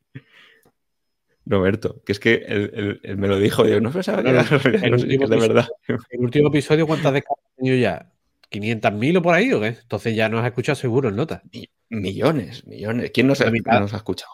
[1.48, 5.66] Roberto, que es que él, me lo dijo, yo no pensaba que era de verdad.
[6.10, 8.12] El último episodio, ¿cuántas descargas he tenido ya?
[8.50, 9.68] ¿500.000 o por ahí o qué?
[9.68, 11.42] Entonces ya nos ha escuchado seguro en nota.
[11.88, 13.10] Millones, millones.
[13.12, 14.32] ¿Quién nos, ha, nos ha escuchado?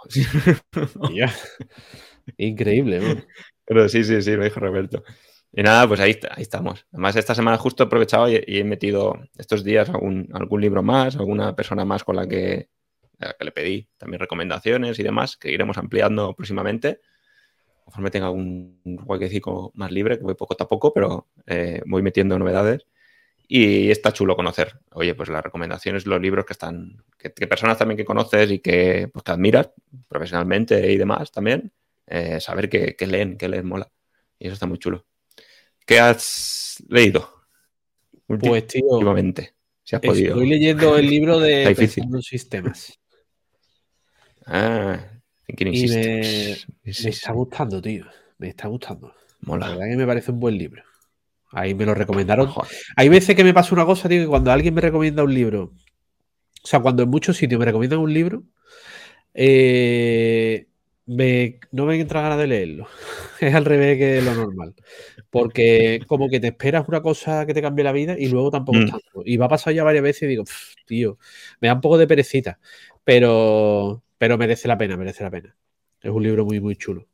[2.36, 3.24] Increíble,
[3.64, 5.04] Pero sí, sí, sí, lo dijo Roberto.
[5.52, 6.84] Y nada, pues ahí, ahí estamos.
[6.92, 11.14] Además, esta semana justo he aprovechado y, he metido estos días algún, algún libro más,
[11.14, 12.70] alguna persona más con la que
[13.38, 17.00] que le pedí también recomendaciones y demás, que iremos ampliando próximamente.
[17.84, 22.38] Conforme tenga un huequecito más libre, que voy poco a poco, pero eh, voy metiendo
[22.38, 22.86] novedades.
[23.46, 27.98] Y está chulo conocer, oye, pues las recomendaciones, los libros que están, que, personas también
[27.98, 29.70] que conoces y que, pues, que admiras
[30.08, 31.70] profesionalmente y demás también,
[32.06, 33.90] eh, saber qué, leen, qué leen mola.
[34.38, 35.04] Y eso está muy chulo.
[35.84, 37.28] ¿Qué has leído?
[38.26, 39.54] Pues, tío, últimamente.
[39.82, 40.32] Si has podido.
[40.32, 41.74] Estoy leyendo el libro de
[42.22, 42.98] Sistemas.
[44.46, 44.98] Ah,
[45.46, 48.04] y me, está gustando, tío.
[48.38, 49.14] Me está gustando.
[49.46, 50.82] La verdad que me parece un buen libro.
[51.50, 52.50] Ahí me lo recomendaron.
[52.96, 55.72] Hay veces que me pasa una cosa, tío, que cuando alguien me recomienda un libro,
[56.64, 58.42] o sea, cuando en muchos sitios me recomiendan un libro,
[59.34, 60.66] eh,
[61.06, 62.88] no me entra ganas de leerlo.
[63.40, 64.74] es al revés que lo normal.
[65.30, 68.78] Porque como que te esperas una cosa que te cambie la vida y luego tampoco
[68.78, 68.88] mm.
[68.88, 69.22] tanto.
[69.24, 70.44] Y va a pasar ya varias veces y digo,
[70.86, 71.18] tío,
[71.60, 72.58] me da un poco de perecita.
[73.04, 75.56] Pero, pero merece la pena, merece la pena.
[76.00, 77.06] Es un libro muy, muy chulo.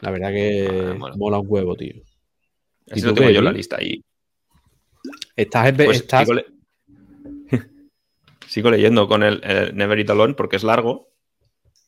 [0.00, 1.38] La verdad que ah, mola.
[1.38, 2.02] un huevo, tío.
[2.90, 4.04] Así lo tengo yo en la lista ahí.
[5.36, 6.06] Estás, pues
[8.46, 9.40] Sigo, leyendo con el,
[9.74, 11.12] Never Eat Alone porque es largo.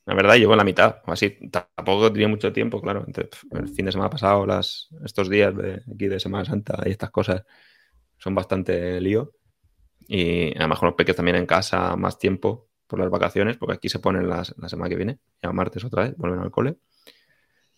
[0.06, 1.02] La verdad, llevo en la mitad.
[1.06, 3.06] Así tampoco tenía mucho tiempo, claro.
[3.06, 7.10] el fin de semana pasado, las, estos días de aquí de Semana Santa y estas
[7.10, 7.44] cosas
[8.18, 9.32] son bastante lío.
[10.06, 13.88] Y además con los peques también en casa más tiempo por las vacaciones, porque aquí
[13.88, 16.76] se ponen las, la semana que viene, ya martes otra vez, vuelven al cole.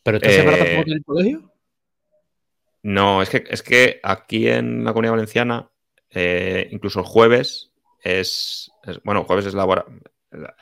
[0.03, 1.53] ¿Pero esta semana tampoco tiene el colegio?
[2.83, 5.71] No, es que, es que aquí en la comunidad valenciana,
[6.11, 8.71] eh, incluso el jueves es,
[9.05, 9.87] Bueno, jueves es laboral.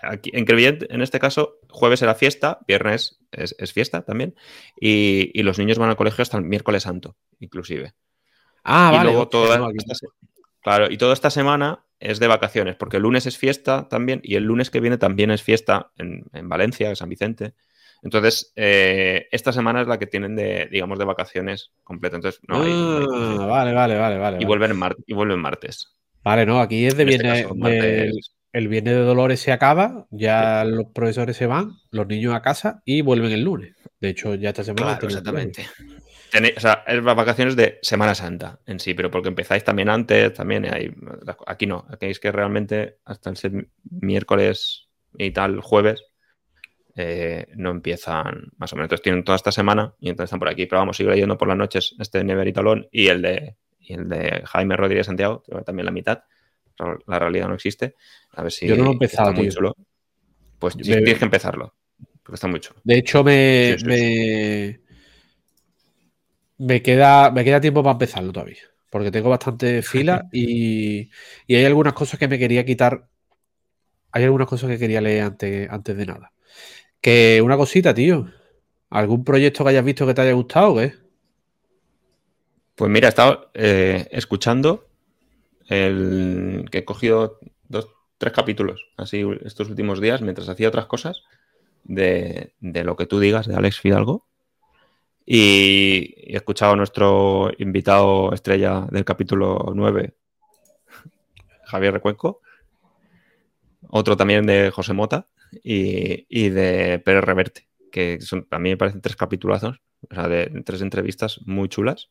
[0.03, 4.37] Aquí, en Crevillent, en este caso, jueves era fiesta, viernes es, fiesta también,
[4.81, 7.95] y, los niños van al colegio hasta el miércoles santo, inclusive.
[8.63, 9.11] Ah, y vale.
[9.11, 9.69] Luego toda,
[10.63, 14.37] claro, y toda esta semana es de vacaciones, porque el lunes es fiesta también y
[14.37, 17.55] el lunes que viene también es fiesta en, Valencia, en San Vicente.
[18.03, 22.17] Entonces, eh, esta semana es la que tienen de, digamos, de vacaciones completa.
[22.17, 24.39] Entonces, no, ah, vale, vale, vale, vale.
[24.41, 25.95] Y, Vuelven y vuelven martes.
[26.23, 28.17] Vale, no, aquí es de este viernes.
[28.53, 32.83] el viernes de Dolores se acaba, ya los profesores se van, los niños a casa
[32.85, 33.75] y vuelven el lunes.
[34.01, 34.99] De hecho, ya esta semana.
[34.99, 35.67] Claro, exactamente.
[36.57, 40.73] O sea, es vacaciones de Semana Santa en sí, pero porque empezáis también antes, también
[40.73, 40.93] hay.
[41.47, 43.69] Aquí no, aquí es que realmente hasta el
[44.01, 46.05] miércoles y tal, jueves,
[46.97, 48.87] eh, no empiezan más o menos.
[48.87, 50.67] Entonces tienen toda esta semana y entonces están por aquí.
[50.67, 54.09] Pero vamos, sigo leyendo por las noches este Never Talón y el de, y el
[54.09, 56.25] de Jaime Rodríguez Santiago, también la mitad
[57.07, 57.95] la realidad no existe.
[58.33, 59.77] A ver si Yo no lo he empezado, muy chulo.
[60.59, 61.75] Pues tienes que empezarlo,
[62.23, 62.81] porque está muy chulo.
[62.85, 64.81] De hecho, me, me,
[66.83, 71.11] queda, me queda tiempo para empezarlo todavía, porque tengo bastante fila y,
[71.49, 73.09] hay algunas cosas que me quería quitar.
[74.13, 76.33] Hay algunas cosas que quería leer antes, antes de nada.
[77.01, 78.31] Que una cosita, tío.
[78.91, 80.95] ¿Algún proyecto que hayas visto que te haya gustado o qué?
[82.77, 84.89] Pues mira, he estado eh, escuchando
[85.69, 87.39] el que he cogido
[87.69, 87.89] dos,
[88.19, 91.23] tres capítulos así estos últimos días mientras hacía otras cosas
[91.85, 94.27] de, lo que tú digas de Alex Fidalgo.
[95.27, 100.15] Y he escuchado a nuestro invitado estrella del capítulo 9,
[101.65, 102.41] Javier Recuenco.
[103.89, 105.29] Otro también de José Mota
[105.63, 110.83] y, de Pérez Reverte, que son, también me parecen tres capitulazos, o sea, de tres
[110.83, 112.11] entrevistas muy chulas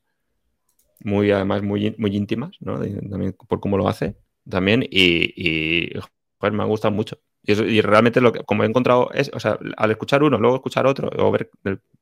[1.03, 2.80] muy además muy, muy íntimas, ¿no?
[2.80, 4.16] también por cómo lo hace
[4.49, 5.91] también y,
[6.38, 7.20] pues me ha gustado mucho.
[7.46, 10.88] Y, realmente lo que, como he encontrado es, o sea, al escuchar uno, luego escuchar
[10.88, 11.52] otro, o ver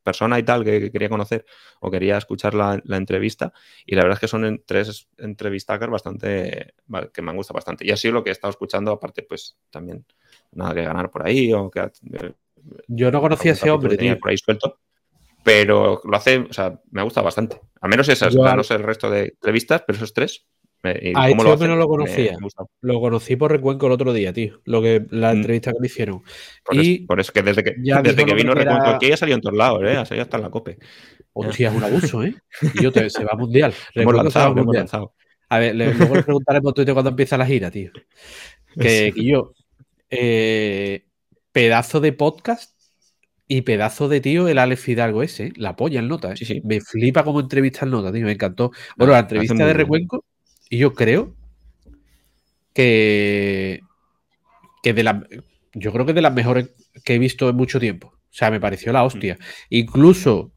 [0.04, 1.46] persona y tal que, quería conocer,
[1.80, 3.52] o quería escuchar la, entrevista,
[3.86, 6.76] y la verdad es que son tres entrevistas bastante,
[7.12, 7.88] que me han gustado bastante.
[7.88, 10.06] Y así lo que he estado escuchando, aparte, pues también
[10.52, 11.80] nada que ganar por ahí, o que...
[11.80, 12.34] Eh,
[12.88, 14.20] Yo no conocía a ese hombre, tío.
[14.20, 14.78] Por ahí suelto
[15.44, 17.60] pero lo hace, o sea, me gusta bastante.
[17.82, 20.46] A menos esas, no sé el resto de entrevistas, pero esos tres.
[20.84, 22.36] A este lo no lo conocía.
[22.82, 24.62] lo conocí por Recuenco el otro día, tío.
[24.66, 25.38] Lo que, la mm.
[25.38, 26.24] entrevista que me hicieron.
[26.64, 29.56] Por, y eso, que desde que, desde que vino Recuenco aquí ya salió en todos
[29.56, 29.98] lados, ¿eh?
[29.98, 30.78] Ha salido hasta en la COPE.
[31.34, 32.36] Hostia, es un abuso, ¿eh?
[32.76, 33.74] Y yo te, se va mundial.
[33.94, 35.14] hemos lanzado, hemos lanzado.
[35.50, 37.92] A ver, luego le preguntaremos tú cuando empieza la gira, tío.
[38.80, 39.54] Que, yo,
[40.10, 41.06] eh,
[41.52, 42.80] pedazo de podcast
[43.48, 46.38] y pedazo de tío el Alex Fidalgo ese, la polla el nota, ¿eh?
[46.38, 46.62] sí, sí.
[46.64, 48.72] me flipa como entrevista el nota, tío, me encantó.
[48.96, 50.24] Bueno, la entrevista de Recuenco,
[50.72, 51.36] y yo creo
[52.74, 53.82] que,
[54.82, 55.28] que de la,
[55.74, 56.72] yo creo que de las mejores
[57.04, 58.08] que he visto en mucho tiempo.
[58.08, 59.36] O sea, me pareció la hostia.
[59.36, 59.44] Mm.
[59.70, 60.54] Incluso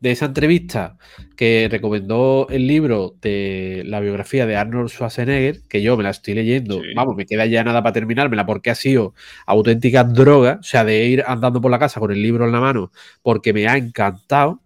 [0.00, 0.98] de esa entrevista
[1.36, 6.34] que recomendó el libro de la biografía de Arnold Schwarzenegger, que yo me la estoy
[6.34, 9.14] leyendo, vamos, me queda ya nada para terminármela porque ha sido
[9.46, 12.60] auténtica droga, o sea, de ir andando por la casa con el libro en la
[12.60, 12.90] mano,
[13.22, 14.60] porque me ha encantado.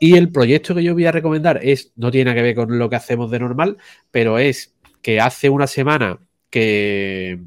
[0.00, 2.90] Y el proyecto que yo voy a recomendar es, no tiene que ver con lo
[2.90, 3.76] que hacemos de normal,
[4.10, 6.18] pero es que hace una semana
[6.50, 7.40] que,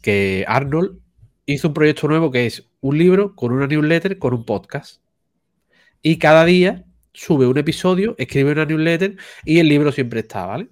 [0.00, 0.98] que Arnold
[1.46, 5.02] hizo un proyecto nuevo que es un libro con una newsletter con un podcast
[6.02, 10.68] y cada día sube un episodio, escribe una newsletter y el libro siempre está, ¿vale?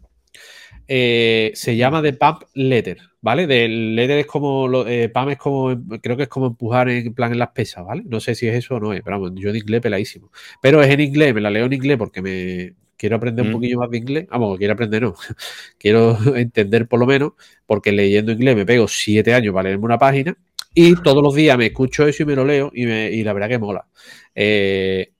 [0.93, 3.47] Eh, se llama The Pump Letter, ¿vale?
[3.47, 7.15] Del letter es como, lo, eh, Pump es como, creo que es como empujar en
[7.15, 8.03] plan en las pesas, ¿vale?
[8.07, 10.33] No sé si es eso o no es, pero vamos, yo de inglés peladísimo.
[10.61, 13.55] Pero es en inglés, me la leo en inglés porque me quiero aprender un mm.
[13.55, 14.27] poquillo más de inglés.
[14.31, 15.15] Vamos, quiero aprender, no.
[15.79, 17.35] quiero entender por lo menos,
[17.67, 20.37] porque leyendo inglés me pego siete años para leerme una página
[20.75, 23.33] y todos los días me escucho eso y me lo leo y, me, y la
[23.33, 23.87] verdad que mola.
[24.35, 25.13] Eh,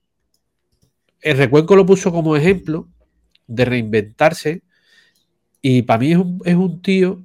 [1.21, 2.89] el Recuenco lo puso como ejemplo
[3.47, 4.63] de reinventarse
[5.61, 7.21] y para mí es un, tío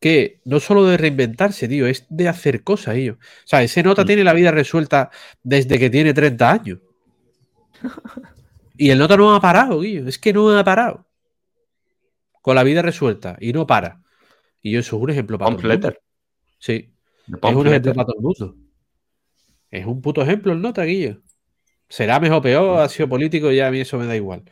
[0.00, 3.14] que no solo de reinventarse, tío, es de hacer cosas, tío.
[3.14, 4.06] O sea, ese nota mm.
[4.06, 5.10] tiene la vida resuelta
[5.42, 6.78] desde que tiene 30 años.
[8.76, 10.08] Y el nota no ha parado, tío.
[10.08, 11.06] Es que no ha parado.
[12.40, 14.02] Con la vida resuelta y no para.
[14.60, 15.94] Y eso es un ejemplo para todo el mundo.
[16.58, 16.92] Sí.
[17.28, 18.56] Es un ejemplo para todo el mundo.
[19.70, 21.20] Es un puto ejemplo el nota, Guillo.
[21.88, 24.42] Será mejor o peor, ha sido político y a mí eso me da igual.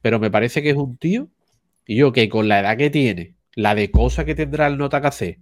[0.00, 1.28] Pero me parece que es un tío,
[1.86, 5.00] y yo que con la edad que tiene, la de cosas que tendrá el nota
[5.00, 5.38] que hacer,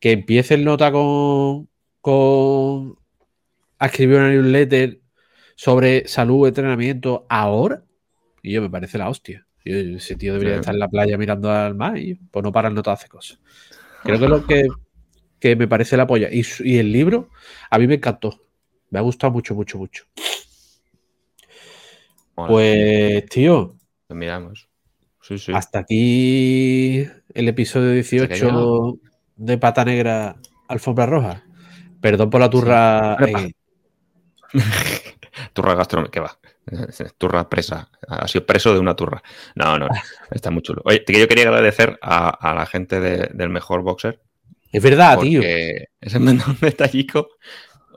[0.00, 1.68] que empiece el nota con,
[2.00, 2.96] con
[3.78, 5.00] a escribir una newsletter
[5.54, 7.82] sobre salud, entrenamiento ahora,
[8.42, 9.46] y yo me parece la hostia.
[9.64, 12.74] ese tío debería estar en la playa mirando al mar y pues no para el
[12.74, 13.40] nota hace cosas.
[14.02, 14.68] Creo que lo que,
[15.40, 16.28] que me parece la polla.
[16.30, 17.30] Y, y el libro
[17.70, 18.40] a mí me encantó.
[18.90, 20.04] Me ha gustado mucho, mucho, mucho.
[22.34, 23.76] pues, tío.
[24.08, 24.68] Lo miramos.
[25.54, 28.98] Hasta aquí el episodio 18
[29.36, 30.36] de Pata Negra,
[30.68, 31.44] Alfombra Roja.
[32.00, 33.16] Perdón por la turra.
[35.52, 36.38] turra gastronómica, va.
[37.18, 37.90] Turra presa.
[38.08, 39.22] Ha sido preso de una turra.
[39.54, 39.88] No, no,
[40.30, 40.82] está muy chulo.
[40.84, 44.20] Oye, yo quería agradecer a, la gente del mejor boxer.
[44.72, 45.40] Es verdad, tío.
[45.40, 47.28] Me un detallico.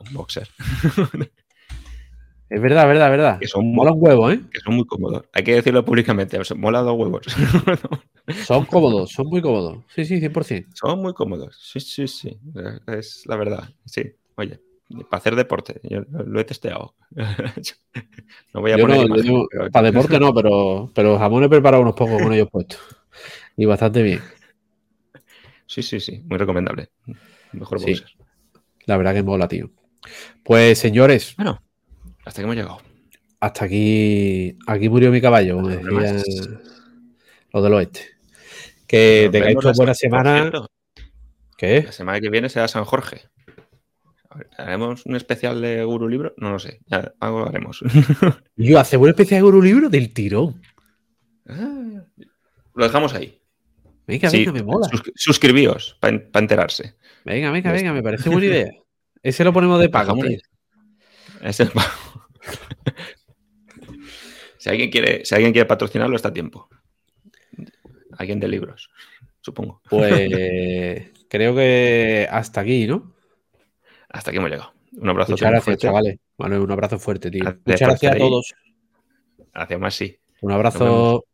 [0.01, 0.47] Un boxer.
[2.49, 3.39] Es verdad, verdad, verdad.
[3.39, 4.41] Que son mola un huevo, ¿eh?
[4.51, 5.23] Que son muy cómodos.
[5.33, 6.39] Hay que decirlo públicamente.
[6.55, 7.21] mola dos huevos.
[8.45, 9.83] son cómodos, son muy cómodos.
[9.93, 10.67] Sí, sí, 100%.
[10.73, 11.55] Son muy cómodos.
[11.61, 12.39] Sí, sí, sí.
[12.87, 13.69] Es la verdad.
[13.85, 14.01] Sí.
[14.35, 14.59] Oye,
[15.09, 15.79] para hacer deporte.
[15.83, 16.95] Yo lo he testeado.
[18.53, 19.07] no voy a poner.
[19.71, 22.79] para deporte no, pero, pero jamón he preparado unos pocos con ellos puestos.
[23.57, 24.21] Y bastante bien.
[25.67, 26.23] Sí, sí, sí.
[26.25, 26.89] Muy recomendable.
[27.51, 27.93] Mejor sí.
[28.87, 29.69] La verdad que mola, tío.
[30.43, 31.35] Pues señores.
[31.37, 31.61] Bueno
[32.29, 32.77] hasta que hemos llegado.
[33.39, 34.55] Hasta aquí.
[34.67, 36.61] Aquí murió mi caballo, como decían
[37.51, 38.01] los del oeste.
[38.85, 40.51] Que tengáis una buena semana.
[41.57, 41.81] ¿Qué?
[41.83, 43.21] La semana que viene será San Jorge.
[44.59, 46.35] ¿Haremos un especial de Guru Libro?
[46.37, 46.81] No lo sé.
[46.85, 47.81] Ya algo haremos.
[48.55, 49.89] Yo, ¿hacemos un especial de Guru Libro?
[49.89, 50.61] Del tirón.
[51.47, 52.03] Ah,
[52.75, 53.41] lo dejamos ahí.
[54.05, 54.87] Venga, venga, me mola.
[55.15, 56.95] suscribíos para enterarse.
[57.25, 58.71] Venga, venga, venga, me parece buena idea.
[59.23, 60.15] Ese lo ponemos de pago.
[61.41, 61.57] Es
[64.57, 66.69] si, alguien quiere, si alguien quiere patrocinarlo, está a tiempo.
[68.17, 68.89] Alguien de libros,
[69.41, 69.81] supongo.
[69.89, 73.13] Pues creo que hasta aquí, ¿no?
[74.09, 74.73] Hasta aquí hemos llegado.
[74.93, 75.31] Un abrazo.
[75.33, 76.19] Muchas gracias, chavales.
[76.37, 77.43] Manuel, un abrazo fuerte, tío.
[77.65, 78.55] Muchas gracias a todos.
[79.53, 80.17] Gracias más, sí.
[80.41, 81.25] Un abrazo.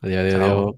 [0.00, 0.74] Adiós, adiós.